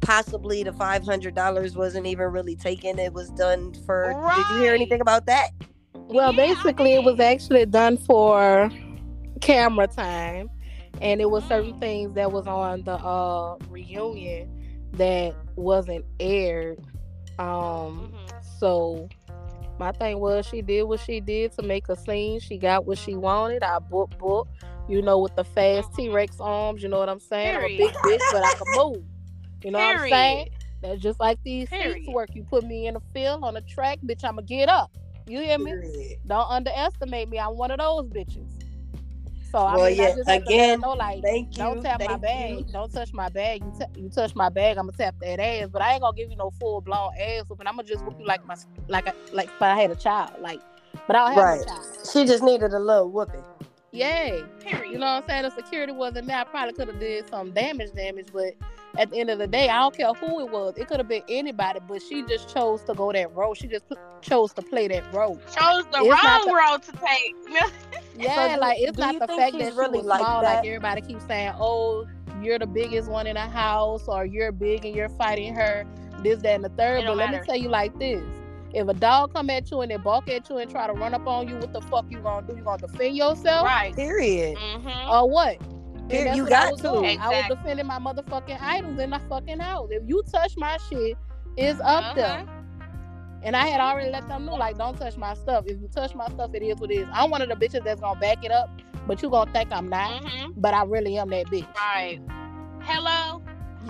possibly 0.00 0.62
the 0.62 0.72
five 0.72 1.04
hundred 1.04 1.34
dollars 1.34 1.76
wasn't 1.76 2.06
even 2.06 2.26
really 2.26 2.56
taken. 2.56 2.98
It 2.98 3.12
was 3.12 3.30
done 3.30 3.74
for. 3.86 4.12
Did 4.36 4.48
you 4.56 4.62
hear 4.62 4.74
anything 4.74 5.00
about 5.00 5.26
that? 5.26 5.50
Well, 5.94 6.32
Yeah, 6.34 6.42
I 6.42 6.46
basically, 6.48 6.94
it 6.94 7.02
was 7.02 7.20
actually 7.20 7.66
done 7.66 7.96
for 7.98 8.70
camera 9.40 9.86
time, 9.86 10.48
and 11.02 11.20
it 11.20 11.30
was 11.30 11.44
certain 11.44 11.74
Mm. 11.74 11.80
things 11.80 12.12
that 12.14 12.32
was 12.32 12.46
on 12.46 12.82
the 12.82 12.94
uh 12.94 13.56
reunion 13.68 14.48
that 14.92 15.34
wasn't 15.56 16.04
aired. 16.18 16.78
Um, 17.38 18.12
Mhm. 18.14 18.58
so 18.58 19.08
my 19.78 19.92
thing 19.92 20.18
was 20.18 20.44
she 20.46 20.60
did 20.62 20.82
what 20.84 20.98
she 21.00 21.20
did 21.20 21.52
to 21.52 21.62
make 21.62 21.88
a 21.88 21.94
scene. 21.96 22.40
She 22.40 22.58
got 22.58 22.86
what 22.86 22.98
she 22.98 23.14
wanted. 23.14 23.62
I 23.62 23.78
book 23.78 24.10
book, 24.18 24.48
you 24.88 25.02
know, 25.02 25.18
with 25.18 25.36
the 25.36 25.44
fast 25.44 25.94
T 25.94 26.08
Rex 26.08 26.40
arms. 26.40 26.82
You 26.82 26.88
know 26.88 26.98
what 26.98 27.08
I'm 27.08 27.20
saying? 27.20 27.54
I'm 27.54 27.64
a 27.64 27.76
big 27.76 27.92
bitch, 27.92 28.20
but 28.32 28.42
I 28.44 28.50
can 28.54 28.66
move. 28.76 29.04
You 29.64 29.70
know 29.72 29.78
what 29.78 29.96
I'm 29.96 30.08
saying? 30.08 30.48
That's 30.82 31.00
just 31.00 31.18
like 31.20 31.38
these 31.44 31.68
seats 31.70 32.08
work. 32.08 32.30
You 32.34 32.44
put 32.44 32.64
me 32.64 32.86
in 32.86 32.96
a 32.96 33.00
field 33.12 33.42
on 33.42 33.56
a 33.56 33.60
track, 33.62 33.98
bitch. 34.06 34.24
I'ma 34.24 34.42
get 34.42 34.68
up. 34.68 34.90
You 35.26 35.40
hear 35.40 35.58
me? 35.58 36.16
Don't 36.26 36.48
underestimate 36.50 37.28
me. 37.28 37.38
I'm 37.38 37.56
one 37.56 37.70
of 37.70 37.78
those 37.78 38.04
bitches. 38.06 38.46
So 39.50 39.58
I 39.58 39.76
Well, 39.76 39.88
mean, 39.88 39.98
yeah, 39.98 40.04
I 40.04 40.08
just 40.14 40.28
let 40.28 40.36
her 40.36 40.44
again, 40.44 40.80
know, 40.80 40.92
like, 40.92 41.22
Thank 41.22 41.56
you. 41.56 41.62
don't 41.64 41.82
tap 41.82 42.00
my 42.00 42.16
bag. 42.18 42.58
you. 42.58 42.64
Don't 42.72 42.92
touch 42.92 43.12
my 43.14 43.28
bag. 43.30 43.62
You, 43.62 43.72
t- 43.78 44.00
you 44.02 44.08
touch 44.10 44.34
my 44.36 44.50
bag, 44.50 44.76
I'ma 44.76 44.92
tap 44.96 45.16
that 45.20 45.40
ass. 45.40 45.68
But 45.72 45.82
I 45.82 45.92
ain't 45.94 46.02
gonna 46.02 46.16
give 46.16 46.30
you 46.30 46.36
no 46.36 46.50
full 46.50 46.80
blown 46.82 47.10
ass 47.18 47.44
whooping. 47.48 47.66
I'ma 47.66 47.82
just 47.82 48.04
whoop 48.04 48.16
you 48.20 48.26
like 48.26 48.46
my 48.46 48.56
like 48.88 49.08
I, 49.08 49.12
like 49.32 49.48
if 49.48 49.62
I 49.62 49.74
had 49.80 49.90
a 49.90 49.96
child. 49.96 50.32
Like, 50.40 50.60
but 51.06 51.16
I 51.16 51.24
don't 51.24 51.32
have 51.34 51.44
Right. 51.44 51.62
a 51.62 51.64
child. 51.64 51.86
She 52.12 52.24
just 52.26 52.42
needed 52.42 52.72
a 52.74 52.78
little 52.78 53.10
whooping. 53.10 53.42
Yay. 53.92 54.44
Period. 54.60 54.92
You 54.92 54.98
know 54.98 55.06
what 55.14 55.24
I'm 55.24 55.28
saying? 55.28 55.42
The 55.44 55.50
security 55.50 55.92
wasn't 55.92 56.26
there. 56.26 56.36
I 56.38 56.44
probably 56.44 56.74
could 56.74 56.88
have 56.88 57.00
did 57.00 57.28
some 57.30 57.50
damage, 57.52 57.92
damage, 57.94 58.28
but 58.32 58.52
at 58.98 59.10
the 59.10 59.18
end 59.18 59.30
of 59.30 59.38
the 59.38 59.46
day, 59.46 59.68
I 59.68 59.78
don't 59.78 59.96
care 59.96 60.12
who 60.12 60.40
it 60.40 60.50
was. 60.50 60.74
It 60.76 60.88
could 60.88 60.98
have 60.98 61.08
been 61.08 61.22
anybody, 61.28 61.80
but 61.88 62.02
she 62.02 62.22
just 62.24 62.52
chose 62.52 62.82
to 62.84 62.94
go 62.94 63.12
that 63.12 63.34
road. 63.34 63.54
She 63.56 63.66
just 63.68 63.86
pl- 63.88 63.96
chose 64.20 64.52
to 64.54 64.62
play 64.62 64.88
that 64.88 65.04
road. 65.14 65.40
chose 65.46 65.84
the 65.92 65.98
It's 66.02 66.24
wrong 66.24 66.46
the- 66.46 66.54
road 66.54 66.82
to 66.82 66.92
take. 66.92 67.72
Yeah, 68.18 68.56
do- 68.56 68.60
like 68.60 68.78
it's 68.80 68.96
do 68.96 69.00
not 69.02 69.20
the 69.20 69.28
fact 69.28 69.52
she's 69.52 69.60
that 69.62 69.72
she 69.74 69.78
really 69.78 69.98
was 69.98 70.06
like 70.06 70.18
small. 70.20 70.42
that? 70.42 70.56
Like 70.56 70.66
everybody 70.66 71.00
keeps 71.02 71.24
saying, 71.26 71.52
"Oh, 71.56 72.04
you're 72.42 72.58
the 72.58 72.66
biggest 72.66 73.08
one 73.08 73.28
in 73.28 73.34
the 73.34 73.40
house," 73.40 74.08
or 74.08 74.24
"You're 74.24 74.50
big 74.50 74.84
and 74.84 74.92
you're 74.94 75.08
fighting 75.10 75.54
her." 75.54 75.86
This, 76.24 76.42
that, 76.42 76.56
and 76.56 76.64
the 76.64 76.68
third. 76.70 77.02
But 77.02 77.06
don't 77.06 77.16
let 77.16 77.30
me 77.30 77.38
tell 77.46 77.54
you 77.54 77.68
like 77.68 77.96
this: 78.00 78.24
if 78.74 78.88
a 78.88 78.94
dog 78.94 79.34
come 79.34 79.50
at 79.50 79.70
you 79.70 79.82
and 79.82 79.90
they 79.92 79.98
bark 79.98 80.28
at 80.28 80.50
you 80.50 80.58
and 80.58 80.68
try 80.68 80.88
to 80.88 80.92
run 80.94 81.14
up 81.14 81.28
on 81.28 81.46
you, 81.46 81.54
what 81.58 81.72
the 81.72 81.80
fuck 81.82 82.06
you 82.10 82.18
gonna 82.18 82.44
do? 82.44 82.56
You 82.56 82.62
gonna 82.64 82.84
defend 82.84 83.16
yourself 83.16 83.64
right. 83.64 83.94
Period. 83.94 84.58
Mm-hmm. 84.58 85.10
or 85.12 85.30
what? 85.30 85.58
And 86.10 86.12
Here, 86.12 86.34
you 86.34 86.44
what 86.44 86.52
I 86.52 86.62
got 86.64 86.72
was 86.72 86.80
to. 86.80 86.88
doing. 86.88 87.20
I 87.20 87.28
was 87.28 87.44
defending 87.56 87.86
my 87.86 87.98
motherfucking 87.98 88.58
items 88.62 88.98
in 89.00 89.10
the 89.10 89.20
fucking 89.28 89.58
house. 89.60 89.88
If 89.90 90.02
you 90.08 90.22
touch 90.32 90.56
my 90.56 90.76
shit 90.90 91.16
It's 91.56 91.80
up 91.80 92.12
Okay. 92.12 92.20
there. 92.20 92.46
And 93.42 93.54
I 93.56 93.66
had 93.66 93.80
already 93.80 94.10
let 94.10 94.26
them 94.28 94.46
know, 94.46 94.54
like, 94.54 94.78
don't 94.78 94.96
touch 94.96 95.16
my 95.16 95.34
stuff. 95.34 95.64
If 95.66 95.80
you 95.80 95.88
touch 95.88 96.14
my 96.14 96.26
stuff, 96.28 96.50
it 96.54 96.62
is 96.62 96.76
what 96.78 96.90
it 96.90 96.94
is. 97.00 97.08
I'm 97.12 97.30
one 97.30 97.42
of 97.42 97.48
the 97.48 97.54
bitches 97.56 97.84
that's 97.84 98.00
gonna 98.00 98.18
back 98.20 98.44
it 98.44 98.50
up, 98.52 98.70
but 99.06 99.22
you 99.22 99.28
gonna 99.30 99.50
think 99.52 99.72
I'm 99.72 99.88
not. 99.88 100.22
Mhm. 100.22 100.54
But 100.56 100.74
I 100.74 100.84
really 100.84 101.18
am 101.18 101.30
that 101.30 101.46
bitch. 101.46 101.66
Right. 101.76 102.20
Hello. 102.82 103.42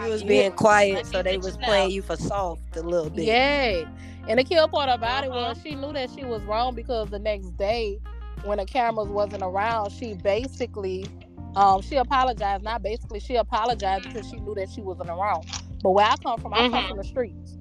You 0.02 0.11
was 0.11 0.22
Yeah. 0.22 0.28
being 0.28 0.52
quiet, 0.52 1.07
so 1.07 1.22
they 1.22 1.37
bitch 1.38 1.44
was 1.44 1.59
know. 1.59 1.66
playing 1.66 1.90
you 1.92 2.02
for 2.02 2.16
soft 2.16 2.76
a 2.76 2.83
little 2.83 3.11
bit. 3.11 3.24
Yeah. 3.24 3.85
And 4.28 4.38
the 4.38 4.44
kill 4.44 4.68
part 4.68 4.88
about 4.90 5.24
it 5.24 5.31
was 5.31 5.57
Uh-huh. 5.57 5.61
she 5.62 5.74
knew 5.74 5.92
that 5.92 6.11
she 6.11 6.24
was 6.24 6.42
wrong 6.44 6.74
because 6.74 7.09
the 7.11 7.18
next 7.18 7.57
day, 7.57 7.98
when 8.44 8.59
the 8.59 8.64
cameras 8.66 9.09
wasn't 9.09 9.42
around, 9.42 9.90
she 9.92 10.14
basically, 10.14 11.07
um, 11.56 11.80
she 11.82 11.96
apologized. 11.96 12.62
Not 12.62 12.82
basically, 12.82 13.20
she 13.20 13.37
apologized 13.37 14.04
because 14.04 14.28
she 14.28 14.37
knew 14.37 14.54
that 14.54 14.70
she 14.70 14.80
wasn't 14.80 15.08
wrong. 15.11 15.44
But 15.82 15.90
where 15.90 16.06
I 16.06 16.16
come 16.22 16.40
from, 16.40 16.54
I 16.54 16.68
come 16.68 16.84
Mhm. 16.84 16.88
from 16.88 16.96
the 16.98 17.04
streets. 17.04 17.56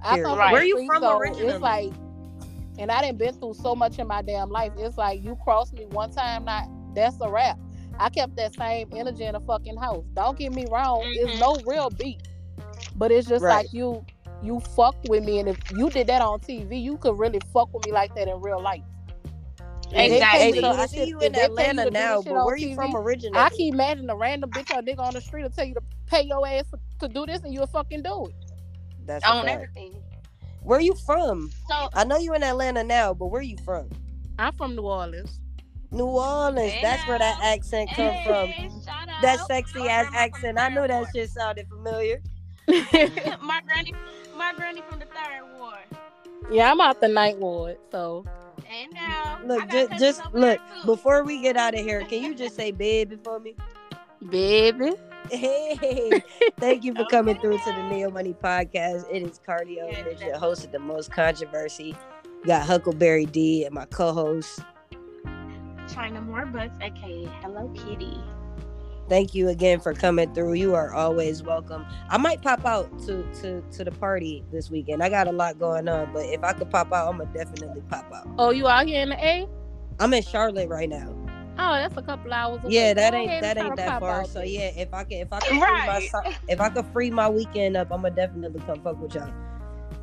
I 0.00 0.20
come 0.20 0.38
Right. 0.38 0.46
from 0.46 0.52
Where 0.52 0.60
the 0.62 0.66
you 0.68 0.76
streets, 0.76 0.92
from 0.94 1.02
so 1.02 1.18
originally? 1.18 1.46
It's 1.52 1.60
like, 1.60 1.92
and 2.78 2.90
I 2.90 3.00
didn't 3.02 3.18
been 3.18 3.34
through 3.34 3.54
so 3.54 3.74
much 3.74 3.98
in 3.98 4.06
my 4.06 4.22
damn 4.22 4.50
life. 4.50 4.72
It's 4.76 4.96
like 4.98 5.22
you 5.22 5.36
crossed 5.44 5.74
me 5.74 5.86
one 5.86 6.10
time, 6.10 6.44
not 6.44 6.64
that's 6.94 7.20
a 7.20 7.28
wrap. 7.30 7.58
I 7.98 8.08
kept 8.08 8.36
that 8.36 8.52
same 8.54 8.88
energy 8.94 9.24
in 9.24 9.34
the 9.34 9.40
fucking 9.40 9.76
house. 9.76 10.04
Don't 10.14 10.38
get 10.38 10.52
me 10.52 10.66
wrong, 10.66 11.02
Mhm. 11.02 11.16
it's 11.16 11.40
no 11.40 11.62
real 11.66 11.90
beef. 11.90 12.20
But 12.96 13.12
it's 13.12 13.28
just 13.28 13.42
Right. 13.44 13.64
like 13.64 13.72
you 13.72 14.04
you 14.42 14.58
fuck 14.58 14.96
with 15.04 15.22
me 15.22 15.38
and 15.38 15.48
if 15.48 15.56
you 15.70 15.88
did 15.88 16.08
that 16.08 16.20
on 16.20 16.40
TV, 16.40 16.76
you 16.76 16.96
could 16.96 17.16
really 17.16 17.38
fuck 17.52 17.72
with 17.72 17.84
me 17.84 17.92
like 17.92 18.12
that 18.16 18.26
in 18.26 18.40
real 18.40 18.60
life. 18.60 18.82
If 19.94 19.96
they 19.96 20.08
pay 20.08 20.16
Exactly. 20.16 20.46
you 20.48 20.54
Hey, 20.54 20.60
to- 20.60 20.68
I 20.68 20.86
see 20.86 21.04
you 21.08 21.20
in 21.20 21.34
Atlanta 21.36 21.84
to 21.84 21.90
do 21.90 21.94
this 21.94 22.00
now, 22.02 22.22
shit 22.22 22.32
but 22.32 22.38
on 22.38 22.46
where 22.46 22.56
you 22.56 22.68
TV, 22.68 22.74
from 22.74 22.96
originally? 22.96 23.38
I 23.38 23.48
keep 23.50 23.74
imagining 23.74 24.10
a 24.10 24.16
random 24.16 24.50
bitch 24.50 24.70
or 24.76 24.82
nigga 24.82 25.00
on 25.00 25.12
the 25.14 25.20
street 25.20 25.42
to 25.42 25.48
tell 25.50 25.64
you 25.64 25.74
to 25.74 25.82
pay 26.06 26.22
your 26.22 26.46
ass 26.46 26.64
for, 26.70 26.78
to 27.06 27.12
do 27.12 27.26
this 27.26 27.42
and 27.42 27.52
you'll 27.52 27.66
fucking 27.66 28.02
do 28.02 28.26
it. 28.26 28.34
That's 29.04 29.24
On 29.26 29.46
everything. 29.48 29.94
Where 30.62 30.80
you 30.80 30.94
from? 30.94 31.50
So 31.68 31.88
I 31.92 32.04
know 32.04 32.18
you're 32.18 32.36
in 32.36 32.42
Atlanta 32.42 32.84
now, 32.84 33.12
but 33.14 33.26
where 33.26 33.42
you 33.42 33.56
from? 33.64 33.88
I'm 34.38 34.54
from 34.54 34.76
New 34.76 34.82
Orleans. 34.82 35.40
New 35.90 36.06
Orleans. 36.06 36.72
That's 36.80 37.06
where 37.06 37.18
that 37.18 37.38
accent 37.42 37.90
come 37.94 38.14
from. 38.24 38.46
hey, 38.48 38.70
shout 38.84 39.08
out. 39.08 39.20
That 39.22 39.40
sexy 39.46 39.80
My 39.80 39.88
ass 39.88 40.06
accent. 40.14 40.58
I 40.58 40.68
knew 40.68 40.86
that 40.86 41.06
shit 41.14 41.28
sounded 41.30 41.66
familiar. 41.68 42.22
my 42.68 43.60
granny, 43.66 43.92
my 44.36 44.52
granny 44.56 44.82
from 44.88 45.00
the 45.00 45.06
third 45.06 45.58
ward. 45.58 45.74
yeah, 46.50 46.70
I'm 46.70 46.80
out 46.80 47.00
the 47.00 47.08
ninth 47.08 47.38
ward, 47.40 47.76
so 47.90 48.24
And 48.72 48.92
now, 48.94 49.38
Look, 49.44 49.68
just, 49.70 49.98
just 49.98 50.22
look. 50.32 50.58
too. 50.58 50.86
Before 50.86 51.24
we 51.24 51.40
get 51.42 51.56
out 51.56 51.74
of 51.74 51.80
here, 51.80 52.02
can 52.04 52.22
you 52.22 52.34
just 52.34 52.56
say 52.56 52.70
baby 52.70 53.16
for 53.22 53.38
me? 53.38 53.54
baby. 54.30 54.92
Hey, 55.30 56.22
thank 56.58 56.84
you 56.84 56.94
for 56.94 57.04
coming 57.06 57.38
through 57.38 57.58
to 57.58 57.64
the 57.64 57.70
Okay. 57.72 57.88
Neo 57.96 58.10
Money 58.10 58.34
Podcast. 58.34 59.04
It 59.10 59.22
is 59.22 59.40
Cardio 59.46 59.76
Yeah, 59.90 60.02
Midget, 60.02 60.18
definitely. 60.18 60.38
host 60.38 60.64
of 60.64 60.72
the 60.72 60.78
most 60.78 61.10
controversy. 61.12 61.94
Got 62.44 62.66
Huckleberry 62.66 63.26
D 63.26 63.64
and 63.64 63.74
my 63.74 63.84
co-host. 63.86 64.60
China 65.92 66.20
More 66.22 66.46
Butts, 66.46 66.76
aka 66.80 67.24
Hello 67.42 67.68
Kitty. 67.74 68.18
Thank 69.08 69.34
you 69.34 69.48
again 69.48 69.80
for 69.80 69.92
coming 69.94 70.32
through. 70.32 70.54
You 70.54 70.74
are 70.74 70.92
always 70.92 71.42
welcome. 71.42 71.84
I 72.08 72.16
might 72.16 72.40
pop 72.40 72.64
out 72.64 72.98
to 73.00 73.22
to 73.40 73.60
to 73.72 73.84
the 73.84 73.90
party 73.90 74.44
this 74.52 74.70
weekend. 74.70 75.02
I 75.02 75.08
got 75.08 75.26
a 75.26 75.32
lot 75.32 75.58
going 75.58 75.88
on, 75.88 76.12
but 76.12 76.24
if 76.26 76.42
I 76.42 76.52
could 76.52 76.70
pop 76.70 76.92
out, 76.92 77.08
I'm 77.08 77.18
gonna 77.18 77.32
definitely 77.32 77.82
pop 77.88 78.10
out. 78.12 78.28
Oh, 78.38 78.50
you 78.50 78.68
out 78.68 78.86
here 78.86 79.02
in 79.02 79.10
the 79.10 79.24
A? 79.24 79.48
I'm 80.00 80.14
in 80.14 80.22
Charlotte 80.22 80.68
right 80.68 80.88
now. 80.88 81.14
Oh, 81.58 81.74
that's 81.74 81.96
a 81.96 82.02
couple 82.02 82.32
hours 82.32 82.64
away. 82.64 82.72
Yeah, 82.72 82.94
that 82.94 83.12
Go 83.12 83.18
ain't 83.18 83.42
that 83.42 83.58
ain't 83.58 83.76
that 83.76 84.00
far. 84.00 84.22
out 84.22 84.28
So 84.28 84.42
yeah, 84.42 84.70
if 84.76 84.94
I 84.94 85.04
can 85.04 85.18
if 85.18 85.32
I 85.32 85.40
can 85.40 85.60
free 85.60 85.86
my 85.86 86.08
if 86.48 86.60
I 86.60 86.68
can 86.70 86.84
free 86.92 87.10
my 87.10 87.28
weekend 87.28 87.76
up, 87.76 87.88
I'm 87.90 88.02
gonna 88.02 88.14
definitely 88.14 88.60
come 88.60 88.80
fuck 88.82 89.00
with 89.00 89.14
y'all. 89.14 89.30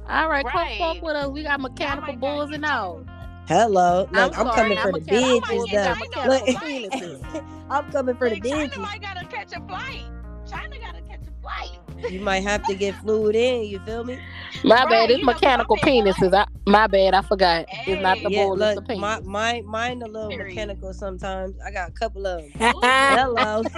All 0.07 0.29
right, 0.29 0.45
come 0.45 0.67
fuck 0.77 1.01
with 1.01 1.15
us. 1.15 1.29
We 1.29 1.43
got 1.43 1.59
mechanical 1.59 2.15
bulls 2.15 2.51
and 2.51 2.65
all. 2.65 3.03
Hello, 3.49 4.07
look, 4.11 4.37
I'm, 4.37 4.45
coming 4.51 4.77
I'm 4.77 4.83
for 4.83 4.91
the 4.91 4.99
mechanical 4.99 5.41
bitches 5.41 5.47
bulls, 5.49 5.69
though. 5.71 5.95
I'm 6.21 6.29
Look. 6.29 7.43
I'm 7.71 7.91
coming 7.91 8.15
for 8.15 8.29
the 8.29 8.35
Hey, 8.35 8.41
China 8.51 8.79
might 8.79 9.01
gotta 9.01 9.25
catch 9.25 9.53
a 9.53 9.61
flight. 9.67 10.03
China 10.47 10.75
gotta 10.79 11.01
catch 11.01 11.21
a 11.27 11.41
flight. 11.41 12.11
You 12.11 12.19
might 12.21 12.43
have 12.43 12.63
to 12.67 12.75
get 12.75 12.93
fluid 12.97 13.35
in. 13.35 13.63
You 13.63 13.79
feel 13.79 14.03
me? 14.03 14.19
My 14.63 14.83
Right, 14.83 14.89
bad, 14.89 15.09
it's 15.11 15.23
mechanical 15.23 15.77
my 15.77 15.81
bad. 15.81 15.91
penises. 16.05 16.33
I, 16.35 16.45
my 16.67 16.85
bad, 16.85 17.15
I 17.15 17.21
forgot. 17.23 17.65
It's 17.87 18.01
not 18.03 18.21
the 18.21 18.29
Hey. 18.29 18.35
yeah, 18.35 18.43
bull, 18.45 18.61
it's 18.61 18.75
the 18.75 18.75
look, 18.75 18.87
penis. 18.87 19.01
my, 19.01 19.19
mine, 19.21 19.65
mine 19.65 20.01
a 20.03 20.07
little 20.07 20.29
Period. 20.29 20.49
mechanical 20.49 20.93
sometimes. 20.93 21.55
I 21.65 21.71
got 21.71 21.89
a 21.89 21.91
couple 21.93 22.27
of 22.27 22.43
them. 22.43 22.51
Hello. 22.83 23.63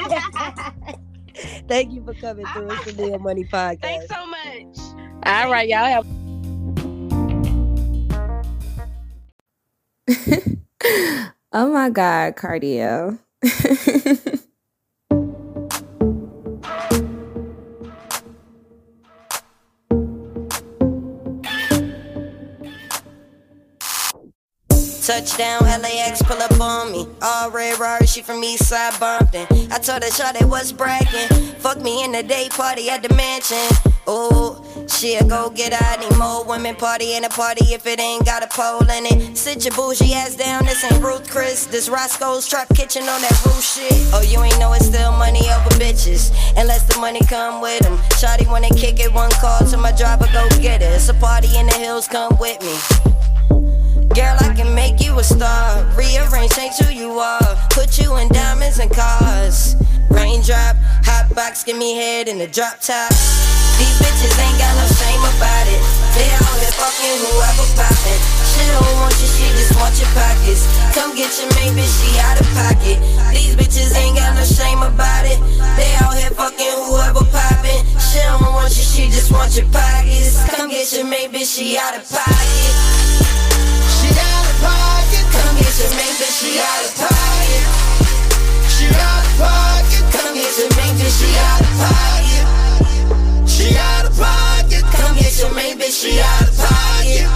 Thank 1.69 1.93
you 1.93 2.03
for 2.03 2.13
coming 2.15 2.45
through. 2.47 2.71
It's 2.71 2.93
the 2.93 2.93
Neo 3.07 3.17
Money 3.19 3.45
Podcast. 3.45 3.79
Thanks 3.81 4.07
so 4.13 4.25
much. 4.27 4.77
All 5.25 5.49
right, 5.49 5.69
y'all 5.69 5.85
have 5.85 6.05
oh 11.53 11.71
my 11.73 11.89
God, 11.89 12.35
cardio. 12.35 13.19
Touchdown, 25.11 25.59
LAX, 25.63 26.21
pull 26.21 26.41
up 26.41 26.57
on 26.61 26.93
me. 26.93 27.05
All 27.21 27.51
red 27.51 27.77
Rari, 27.79 28.07
she 28.07 28.21
from 28.21 28.41
Eastside 28.41 28.97
Bumpton. 28.97 29.45
I 29.69 29.77
told 29.77 30.03
her, 30.03 30.09
Shawty 30.09 30.47
was 30.47 30.71
bragging. 30.71 31.27
Fuck 31.59 31.81
me 31.81 32.05
in 32.05 32.13
the 32.13 32.23
day 32.23 32.47
party 32.49 32.89
at 32.89 33.03
the 33.03 33.13
mansion. 33.15 33.57
Oh, 34.07 34.63
she 34.87 35.15
a 35.15 35.25
go 35.25 35.49
get 35.49 35.73
out. 35.73 35.99
Need 35.99 36.17
more 36.17 36.45
women 36.45 36.75
party 36.77 37.15
in 37.15 37.25
a 37.25 37.29
party 37.29 37.73
if 37.73 37.85
it 37.87 37.99
ain't 37.99 38.25
got 38.25 38.41
a 38.41 38.47
pole 38.47 38.89
in 38.89 39.05
it. 39.05 39.35
Sit 39.35 39.65
your 39.65 39.75
bougie 39.75 40.13
ass 40.13 40.37
down. 40.37 40.63
This 40.63 40.81
ain't 40.85 41.03
Ruth 41.03 41.29
Chris. 41.29 41.65
This 41.65 41.89
Roscoe's 41.89 42.47
Trap 42.47 42.69
Kitchen 42.69 43.03
on 43.03 43.19
that 43.19 43.45
roof 43.45 43.61
shit. 43.61 43.91
Oh, 44.13 44.21
you 44.21 44.41
ain't 44.41 44.59
know 44.59 44.71
it's 44.71 44.85
still 44.85 45.11
money 45.11 45.41
over 45.41 45.75
bitches. 45.75 46.31
Unless 46.55 46.87
the 46.87 46.97
money 47.01 47.19
come 47.27 47.59
with 47.59 47.81
them. 47.81 47.97
Shawty 48.15 48.47
wanna 48.47 48.69
kick 48.69 49.01
it, 49.01 49.13
one 49.13 49.31
call 49.31 49.59
to 49.59 49.75
my 49.75 49.91
driver, 49.91 50.29
go 50.31 50.47
get 50.61 50.81
it. 50.81 50.85
It's 50.85 51.09
a 51.09 51.13
party 51.13 51.49
in 51.57 51.65
the 51.65 51.73
hills, 51.73 52.07
come 52.07 52.37
with 52.39 52.61
me. 52.61 53.10
Girl, 54.11 54.35
I 54.43 54.51
can 54.51 54.75
make 54.75 54.99
you 54.99 55.17
a 55.19 55.23
star. 55.23 55.87
Rearrange, 55.95 56.51
change 56.51 56.75
who 56.83 56.91
you 56.91 57.15
are. 57.23 57.55
Put 57.71 57.95
you 57.95 58.17
in 58.19 58.27
diamonds 58.27 58.79
and 58.79 58.91
cars. 58.91 59.79
Raindrop, 60.11 60.75
hot 61.07 61.31
box, 61.31 61.63
give 61.63 61.77
me 61.77 61.95
head 61.95 62.27
in 62.27 62.37
the 62.37 62.47
drop 62.47 62.83
top. 62.83 63.07
These 63.79 63.95
bitches 64.03 64.35
ain't 64.35 64.59
got 64.59 64.73
no 64.75 64.83
shame 64.99 65.23
about 65.23 65.65
it. 65.71 65.79
They 66.11 66.27
out 66.27 66.59
here 66.59 66.75
fucking 66.75 67.17
whoever 67.23 67.63
poppin'. 67.79 68.19
She 68.51 68.59
don't 68.67 68.83
want 68.99 69.15
you, 69.15 69.31
she 69.31 69.47
just 69.55 69.79
want 69.79 69.95
your 69.95 70.11
pockets. 70.11 70.67
Come 70.91 71.15
get 71.15 71.31
your 71.39 71.47
main 71.55 71.71
bitch, 71.71 71.87
she 71.87 72.11
out 72.19 72.35
of 72.35 72.47
pocket. 72.51 72.99
These 73.31 73.55
bitches 73.55 73.95
ain't 73.95 74.19
got 74.19 74.35
no 74.35 74.43
shame 74.43 74.83
about 74.83 75.23
it. 75.23 75.39
They 75.79 75.87
out 76.03 76.19
here 76.19 76.35
fucking 76.35 76.75
whoever 76.83 77.23
poppin'. 77.31 77.79
She 77.95 78.19
don't 78.27 78.43
want 78.43 78.75
you, 78.75 78.83
she 78.83 79.07
just 79.07 79.31
want 79.31 79.55
your 79.55 79.71
pockets. 79.71 80.35
Come 80.51 80.67
get 80.67 80.91
your 80.91 81.07
main 81.07 81.31
bitch, 81.31 81.47
she 81.47 81.79
out 81.79 81.95
of 81.95 82.03
pocket. 82.11 83.00
Pocket, 84.61 85.25
Come 85.31 85.55
get 85.57 85.73
your 85.79 85.91
bitch, 86.19 86.35
she 86.39 86.59
out 86.59 86.85
of 86.85 86.93
pocket. 86.99 87.65
she 88.69 88.85
out 88.91 89.23
of 89.25 89.33
pocket, 89.39 90.03
Come 90.11 90.33
get 90.35 90.57
your 90.57 90.69
main 90.77 90.93
bitch, 90.99 91.15
she 91.19 91.29
out 91.37 91.61
pocket. 91.79 92.45
she 93.47 93.67
pocket, 94.17 94.83
Come 94.91 95.15
get 95.17 95.39
your 95.39 95.51
bitch, 95.77 96.01
she 96.01 96.19
out 96.19 96.47
of 96.47 96.57
pocket. 96.57 97.27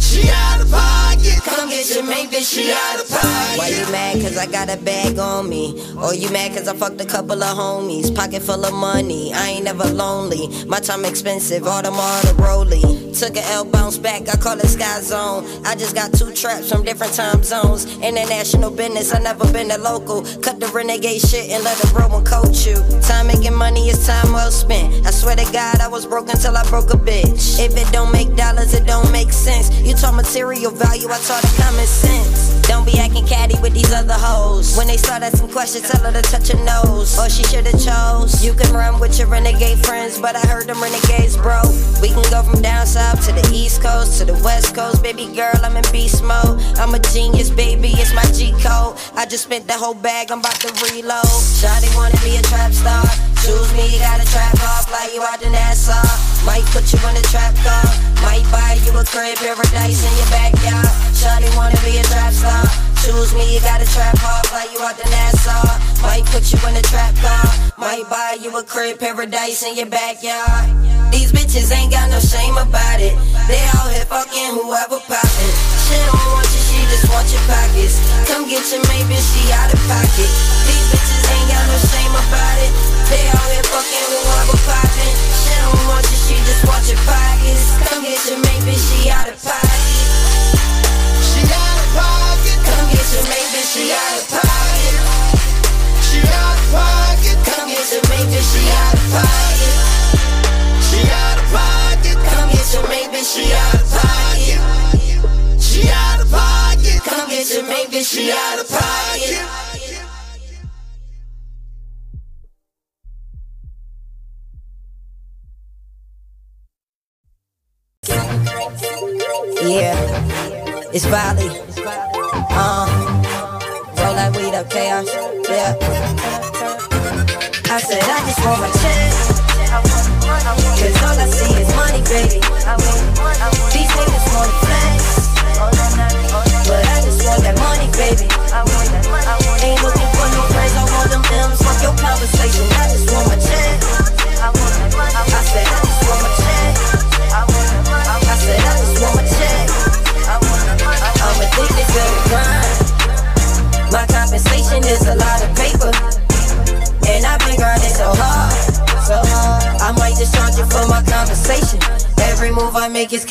she 0.00 0.30
out 0.30 0.60
of 0.60 0.70
pocket. 0.70 1.13
Come 1.44 1.70
get 1.70 1.90
your 1.90 2.74
out 2.74 3.00
of. 3.00 3.10
Why 3.58 3.68
you 3.68 3.90
mad? 3.92 4.20
Cause 4.20 4.36
I 4.36 4.46
got 4.46 4.68
a 4.68 4.76
bag 4.76 5.18
on 5.18 5.48
me. 5.48 5.80
Or 5.96 6.14
you 6.14 6.30
mad 6.30 6.52
cause 6.52 6.68
I 6.68 6.74
fucked 6.74 7.00
a 7.00 7.04
couple 7.04 7.42
of 7.42 7.56
homies. 7.56 8.14
Pocket 8.14 8.42
full 8.42 8.64
of 8.64 8.74
money, 8.74 9.32
I 9.32 9.48
ain't 9.48 9.64
never 9.64 9.84
lonely. 9.84 10.48
My 10.66 10.80
time 10.80 11.04
expensive, 11.04 11.66
all 11.66 11.82
them 11.82 11.94
all 11.94 12.22
the 12.22 12.34
rolling. 12.42 13.12
Took 13.14 13.36
a 13.36 13.44
L 13.52 13.64
bounce 13.64 13.96
back, 13.96 14.28
I 14.28 14.36
call 14.36 14.58
it 14.58 14.66
Sky 14.66 15.00
Zone. 15.00 15.44
I 15.64 15.76
just 15.76 15.94
got 15.94 16.12
two 16.12 16.32
traps 16.34 16.68
from 16.68 16.82
different 16.82 17.14
time 17.14 17.44
zones. 17.44 17.86
International 17.98 18.70
business, 18.70 19.14
I 19.14 19.20
never 19.20 19.50
been 19.52 19.70
a 19.70 19.78
local. 19.78 20.22
Cut 20.42 20.58
the 20.58 20.66
renegade 20.74 21.20
shit 21.20 21.50
and 21.50 21.62
let 21.62 21.78
the 21.78 21.86
bro 21.94 22.08
one 22.08 22.24
coach 22.24 22.66
you. 22.66 22.74
Time 23.02 23.28
making 23.28 23.54
money 23.54 23.88
is 23.88 24.04
time 24.04 24.32
well 24.32 24.50
spent. 24.50 25.06
I 25.06 25.10
swear 25.10 25.36
to 25.36 25.44
God, 25.52 25.80
I 25.80 25.86
was 25.86 26.06
broke 26.06 26.28
until 26.28 26.56
I 26.56 26.68
broke 26.68 26.92
a 26.92 26.98
bitch. 26.98 27.60
If 27.60 27.76
it 27.76 27.90
don't 27.92 28.10
make 28.10 28.34
dollars, 28.34 28.74
it 28.74 28.86
don't 28.86 29.10
make 29.12 29.32
sense. 29.32 29.70
You 29.80 29.94
talk 29.94 30.14
material 30.14 30.72
value, 30.72 31.08
I 31.14 31.18
taught 31.18 31.42
the 31.42 31.62
common 31.62 31.86
sense. 31.86 32.60
Don't 32.66 32.84
be 32.84 32.98
acting 32.98 33.24
catty 33.24 33.54
with 33.62 33.72
these 33.72 33.92
other 33.92 34.18
hoes. 34.18 34.76
When 34.76 34.88
they 34.88 34.96
start 34.96 35.22
asking 35.22 35.48
questions, 35.50 35.88
tell 35.88 36.02
her 36.02 36.10
to 36.10 36.22
touch 36.22 36.48
her 36.48 36.58
nose. 36.64 37.16
Or 37.16 37.30
she 37.30 37.44
should've 37.44 37.78
chose. 37.78 38.44
You 38.44 38.52
can 38.52 38.74
run 38.74 38.98
with 38.98 39.16
your 39.16 39.28
renegade 39.28 39.78
friends, 39.86 40.18
but 40.18 40.34
I 40.34 40.40
heard 40.40 40.66
them 40.66 40.82
renegades, 40.82 41.36
bro. 41.36 41.62
We 42.02 42.08
can 42.08 42.28
go 42.34 42.42
from 42.42 42.60
down 42.62 42.84
south 42.86 43.24
to 43.26 43.32
the 43.32 43.48
east 43.54 43.80
coast 43.80 44.18
to 44.18 44.24
the 44.24 44.34
west 44.42 44.74
coast. 44.74 45.04
Baby 45.04 45.26
girl, 45.26 45.54
I'm 45.62 45.76
in 45.76 45.84
beast 45.92 46.24
mode. 46.24 46.58
I'm 46.82 46.92
a 46.94 46.98
genius, 46.98 47.48
baby, 47.48 47.90
it's 47.94 48.12
my 48.12 48.26
G 48.34 48.50
code. 48.58 48.98
I 49.14 49.24
just 49.24 49.44
spent 49.44 49.68
the 49.68 49.74
whole 49.74 49.94
bag, 49.94 50.32
I'm 50.32 50.40
about 50.40 50.58
to 50.66 50.72
reload. 50.82 51.30
Shawty 51.62 51.94
wanna 51.94 52.18
be 52.26 52.38
a 52.38 52.42
trap 52.42 52.72
star. 52.72 53.33
Choose 53.44 53.76
me, 53.76 53.84
you 53.92 54.00
got 54.00 54.16
a 54.16 54.24
trap 54.24 54.56
off 54.72 54.88
like 54.90 55.12
you 55.12 55.20
out 55.20 55.36
in 55.44 55.52
Nassau. 55.52 56.00
Might 56.48 56.64
put 56.72 56.88
you 56.88 56.96
in 57.04 57.12
a 57.12 57.24
trap 57.28 57.52
car. 57.60 57.84
Might 58.24 58.40
buy 58.48 58.80
you 58.80 58.96
a 58.96 59.04
crib, 59.04 59.36
paradise 59.36 60.00
in 60.00 60.12
your 60.16 60.30
backyard. 60.32 60.88
Shawty 61.12 61.52
wanna 61.52 61.76
be 61.84 62.00
a 62.00 62.04
trap 62.08 62.32
star. 62.32 62.64
Choose 63.04 63.36
me, 63.36 63.44
you 63.52 63.60
got 63.60 63.84
a 63.84 63.88
trap 63.92 64.16
hard, 64.16 64.46
fly 64.48 64.64
you 64.72 64.80
out 64.80 64.96
to 64.96 65.04
Nassau. 65.12 65.60
Might 66.00 66.24
put 66.32 66.48
you 66.48 66.58
in 66.72 66.76
a 66.76 66.84
trap 66.88 67.12
car. 67.20 67.44
Might 67.76 68.08
buy 68.08 68.38
you 68.40 68.48
a 68.56 68.62
crib, 68.64 68.98
paradise 68.98 69.62
in 69.62 69.76
your 69.76 69.92
backyard. 69.92 71.12
These 71.12 71.32
bitches 71.36 71.68
ain't 71.68 71.92
got 71.92 72.08
no 72.08 72.20
shame 72.20 72.56
about 72.56 72.96
it. 72.96 73.12
They 73.44 73.60
out 73.76 73.92
here 73.92 74.08
fucking 74.08 74.56
whoever 74.56 75.04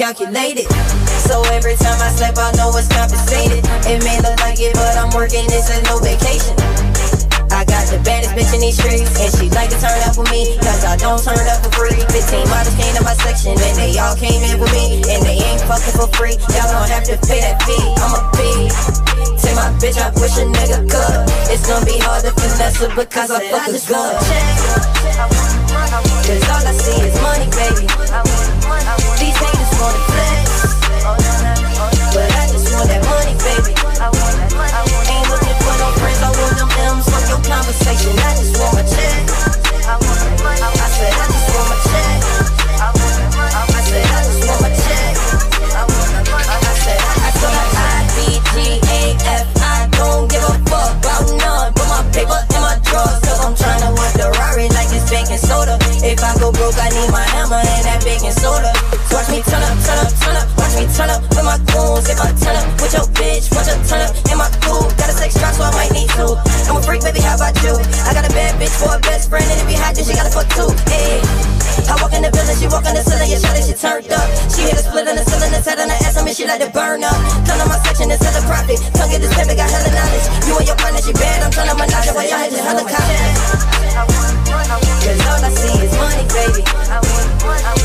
calculated. 0.03 0.67
So 1.23 1.39
every 1.55 1.79
time 1.79 1.95
I 2.03 2.11
step, 2.11 2.35
I 2.35 2.51
know 2.59 2.75
it's 2.75 2.91
compensated. 2.91 3.63
It 3.87 4.03
may 4.03 4.19
look 4.19 4.35
like 4.43 4.59
it, 4.59 4.75
but 4.75 4.99
I'm 4.99 5.07
working, 5.15 5.47
this 5.47 5.71
is 5.71 5.79
no 5.87 5.95
vacation. 6.03 6.59
I 7.47 7.63
got 7.63 7.87
the 7.87 8.03
baddest 8.03 8.35
bitch 8.35 8.51
in 8.51 8.59
these 8.59 8.75
streets, 8.75 9.07
and 9.15 9.31
she 9.31 9.47
like 9.55 9.71
to 9.71 9.79
turn 9.79 9.95
up 10.03 10.19
with 10.19 10.27
me, 10.27 10.59
cause 10.59 10.83
I 10.83 10.99
don't 10.99 11.23
turn 11.23 11.39
up 11.47 11.63
for 11.63 11.71
free. 11.71 11.95
15 11.95 12.19
models 12.51 12.75
came 12.75 12.91
to 12.99 13.03
my 13.07 13.15
section, 13.23 13.55
and 13.55 13.75
they 13.79 13.95
all 13.95 14.11
came 14.19 14.43
in 14.43 14.59
with 14.59 14.75
me, 14.75 14.99
and 15.07 15.23
they 15.23 15.39
ain't 15.39 15.63
fucking 15.71 15.95
for 15.95 16.11
free. 16.19 16.35
Y'all 16.51 16.67
gon' 16.67 16.91
have 16.91 17.07
to 17.07 17.15
pay 17.23 17.39
that 17.39 17.63
fee. 17.63 17.79
I'm 18.03 18.11
a 18.11 18.21
fee. 18.35 18.67
Take 19.39 19.55
my 19.55 19.71
bitch, 19.79 19.95
I 19.95 20.11
wish 20.19 20.35
a 20.35 20.43
nigga 20.43 20.83
could. 20.83 21.19
It's 21.47 21.63
gonna 21.63 21.87
be 21.87 21.95
hard 22.03 22.27
to 22.27 22.35
finesse 22.35 22.75
her 22.83 22.91
because 22.91 23.31
I 23.31 23.39
fuck 23.47 23.71
her 23.71 23.79
good. 23.87 24.15
Cause 26.27 26.43
all 26.51 26.59
I 26.67 26.75
see 26.75 26.99
is 27.07 27.15
money, 27.23 27.47
baby. 27.55 28.32
Conversation, 37.73 38.13
I 38.19 38.35
just 38.37 38.53
want 38.59 38.73
my 38.75 38.83
check. 38.85 39.25
I 39.33 39.97
said 40.93 41.13
I 41.13 41.25
just 41.25 41.49
want 41.53 41.67
my 41.69 41.77
check. 41.89 42.21
I 42.77 43.81
said 43.81 44.05
I 44.05 44.21
just 44.23 44.45
want 44.45 44.61
my 44.61 44.69
check. 44.77 45.17
I 45.73 45.87
said 46.83 47.53
I 47.53 48.05
B 48.13 48.37
G 48.53 48.77
A 48.77 49.17
F. 49.25 49.47
I 49.57 49.89
don't 49.97 50.29
give 50.29 50.43
a 50.43 50.53
fuck 50.69 50.93
about 51.01 51.25
none. 51.41 51.73
Put 51.73 51.87
my 51.89 52.01
paper 52.13 52.37
in 52.53 52.61
my 52.61 52.77
drawers, 52.85 53.19
cause 53.25 53.41
I'm 53.41 53.55
tryna 53.57 53.89
work 53.97 54.13
the 54.13 54.29
like 54.73 54.93
it's 54.93 55.09
baking 55.09 55.41
soda. 55.41 55.77
If 56.05 56.21
I 56.21 56.37
go 56.37 56.51
broke, 56.51 56.77
I 56.77 56.89
need 56.93 57.09
my 57.09 57.25
hammer 57.33 57.57
and 57.57 57.83
that 57.89 58.03
baking 58.05 58.37
soda. 58.37 58.69
Watch 59.09 59.29
me 59.29 59.41
turn 59.49 59.63
up, 59.65 59.77
turn 59.81 59.97
up, 59.97 60.13
turn 60.21 60.37
up. 60.37 60.47
Watch 60.57 60.75
me 60.77 60.85
turn 60.93 61.09
up 61.09 61.21
with 61.25 61.45
my 61.45 61.57
goons. 61.73 62.05
If 62.09 62.21
I 62.21 62.29
turn 62.37 62.52
turned 73.83 74.07
up. 74.15 74.27
She 74.55 74.63
hit 74.63 74.79
a 74.79 74.83
split 74.87 75.11
in 75.11 75.19
the 75.19 75.25
ceiling, 75.27 75.51
and 75.51 75.59
set 75.59 75.75
on 75.75 75.91
the 75.91 75.97
ass, 76.07 76.15
I 76.15 76.23
mean, 76.23 76.33
she 76.33 76.47
let 76.47 76.63
it 76.63 76.71
burn 76.71 77.03
up. 77.03 77.19
Turn 77.43 77.59
on 77.59 77.67
my 77.67 77.75
section, 77.83 78.07
and 78.07 78.15
sell 78.15 78.31
a 78.31 78.41
profit. 78.47 78.79
Tongue 78.95 79.11
get 79.11 79.19
this 79.19 79.35
paper, 79.35 79.59
got 79.59 79.67
hella 79.67 79.91
knowledge. 79.91 80.25
You 80.47 80.55
and 80.55 80.67
your 80.71 80.79
partner, 80.79 81.03
she 81.03 81.11
bad, 81.11 81.43
I'm 81.43 81.51
trying 81.51 81.67
to 81.67 81.75
menage 81.75 82.07
it 82.07 82.15
while 82.15 82.23
y'all 82.23 82.39
hit 82.39 82.55
your 82.55 82.63
helicopter. 82.63 83.19
Cause 85.03 85.19
all 85.27 85.43
I 85.43 85.51
see 85.51 85.75
is 85.83 85.91
money, 85.99 86.23
baby. 86.31 86.63
These 86.63 87.67
haters 87.67 87.82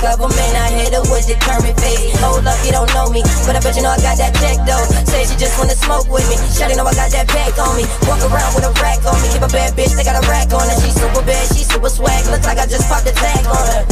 government. 0.00 0.52
I 0.56 0.72
hit 0.72 0.96
her 0.96 1.04
with 1.12 1.28
determined 1.28 1.76
face. 1.78 2.16
Hold 2.24 2.48
up, 2.48 2.58
you 2.64 2.72
don't 2.72 2.88
know 2.96 3.12
me, 3.12 3.20
but 3.44 3.54
I 3.54 3.60
bet 3.60 3.76
you 3.76 3.84
know 3.84 3.92
I 3.92 4.00
got 4.00 4.16
that 4.16 4.32
check 4.40 4.58
though. 4.64 4.84
Say 5.06 5.28
she 5.28 5.36
just 5.36 5.60
wanna 5.60 5.76
smoke 5.76 6.08
with 6.08 6.26
me. 6.26 6.36
Shawty 6.56 6.74
know 6.74 6.88
I 6.88 6.96
got 6.96 7.12
that 7.12 7.28
pack 7.28 7.54
on 7.60 7.76
me. 7.76 7.84
Walk 8.08 8.24
around 8.24 8.52
with 8.56 8.66
a 8.66 8.72
rack 8.80 9.04
on 9.04 9.16
me. 9.20 9.28
Keep 9.30 9.44
a 9.44 9.50
bad 9.52 9.76
bitch, 9.76 9.92
they 9.94 10.04
got 10.04 10.16
a 10.16 10.24
rack 10.26 10.50
on 10.50 10.64
her. 10.64 10.76
She 10.80 10.90
super 10.90 11.22
bad, 11.22 11.44
she 11.52 11.62
super 11.62 11.92
swag. 11.92 12.26
Looks 12.32 12.48
like 12.48 12.58
I 12.58 12.66
just 12.66 12.88
popped 12.88 13.04
the 13.04 13.12
tag 13.12 13.44
on 13.46 13.64
her. 13.76 13.82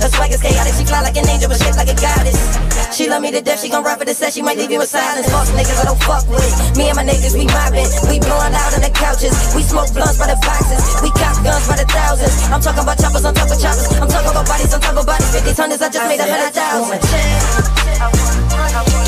Her 0.00 0.08
swag 0.08 0.30
is 0.32 0.40
chaotic. 0.40 0.72
She 0.78 0.86
fly 0.86 1.02
like 1.02 1.18
an 1.18 1.28
angel, 1.28 1.50
but 1.50 1.58
shaped 1.58 1.76
like 1.76 1.90
a 1.90 1.98
goddess. 1.98 2.38
She 2.94 3.10
love 3.10 3.20
me 3.20 3.30
to 3.34 3.42
death. 3.42 3.60
She 3.60 3.68
gon' 3.68 3.84
rap 3.84 3.98
for 3.98 4.06
the 4.06 4.14
set. 4.14 4.32
She 4.32 4.42
might 4.42 4.56
leave 4.56 4.70
you 4.70 4.80
in 4.80 4.86
silence. 4.86 5.28
Fuck 5.28 5.50
niggas 5.52 5.76
I 5.76 5.84
don't 5.84 6.00
fuck 6.06 6.24
with. 6.30 6.46
Me 6.78 6.88
and 6.88 6.96
my 6.96 7.04
niggas, 7.04 7.34
we 7.34 7.44
mobbing. 7.50 7.90
We 8.06 8.22
blowing 8.22 8.54
out 8.54 8.72
on 8.72 8.80
the 8.80 8.92
couches. 8.94 9.34
We 9.52 9.62
smoke 9.62 9.92
blunts 9.92 10.16
by 10.16 10.30
the 10.30 10.38
boxes. 10.40 10.80
We 11.02 11.10
cop 11.12 11.36
guns 11.42 11.66
by 11.68 11.76
the 11.76 11.88
thousands. 11.90 12.32
I'm 12.48 12.62
talking 12.62 12.86
about 12.86 12.96
choppers 12.96 13.24
on 13.24 13.34
top 13.34 13.50
of 13.50 13.58
choppers. 13.60 13.88
I'm 13.98 14.08
talking 14.08 14.30
about 14.30 14.46
bodies 14.46 14.72
on 14.72 14.80
top 14.80 14.96
of 14.96 15.06
bodies. 15.06 15.39
These 15.44 15.56
tonners, 15.56 15.80
I 15.80 15.88
just 15.88 16.04
I 16.04 16.08
made 16.08 16.20
a 16.20 16.28
hundred 16.28 16.52
thousand. 16.52 17.00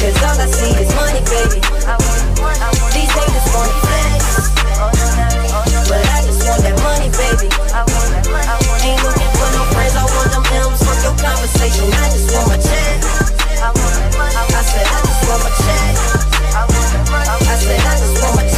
Cause 0.00 0.16
all 0.24 0.40
I 0.40 0.46
see 0.48 0.72
is 0.80 0.90
money, 0.96 1.20
baby. 1.28 1.60
These 2.92 3.12
haters 3.12 3.46
wanna 3.52 3.76
flex. 3.84 4.48
But 5.88 6.00
I 6.00 6.18
just 6.24 6.40
want 6.48 6.62
that 6.64 6.76
money, 6.80 7.12
baby. 7.12 7.48
Ain't 8.82 9.00
looking 9.04 9.32
for 9.36 9.48
no 9.52 9.62
friends, 9.76 9.94
I 9.94 10.04
want 10.08 10.32
them 10.32 10.44
M's 10.72 10.80
Fuck 10.80 10.98
your 11.04 11.14
conversation. 11.20 11.92
I 11.92 12.08
just 12.08 12.32
want 12.32 12.48
my 12.48 12.56
check. 12.56 12.96
I 13.60 14.62
said, 14.64 14.86
I 14.88 14.98
just 15.04 15.22
want 15.28 15.40
my 15.44 15.50
check. 15.62 15.92
I 16.56 17.56
said, 17.60 17.80
I 17.80 17.92
just 18.00 18.16
want 18.22 18.36
my 18.36 18.42
check. 18.42 18.51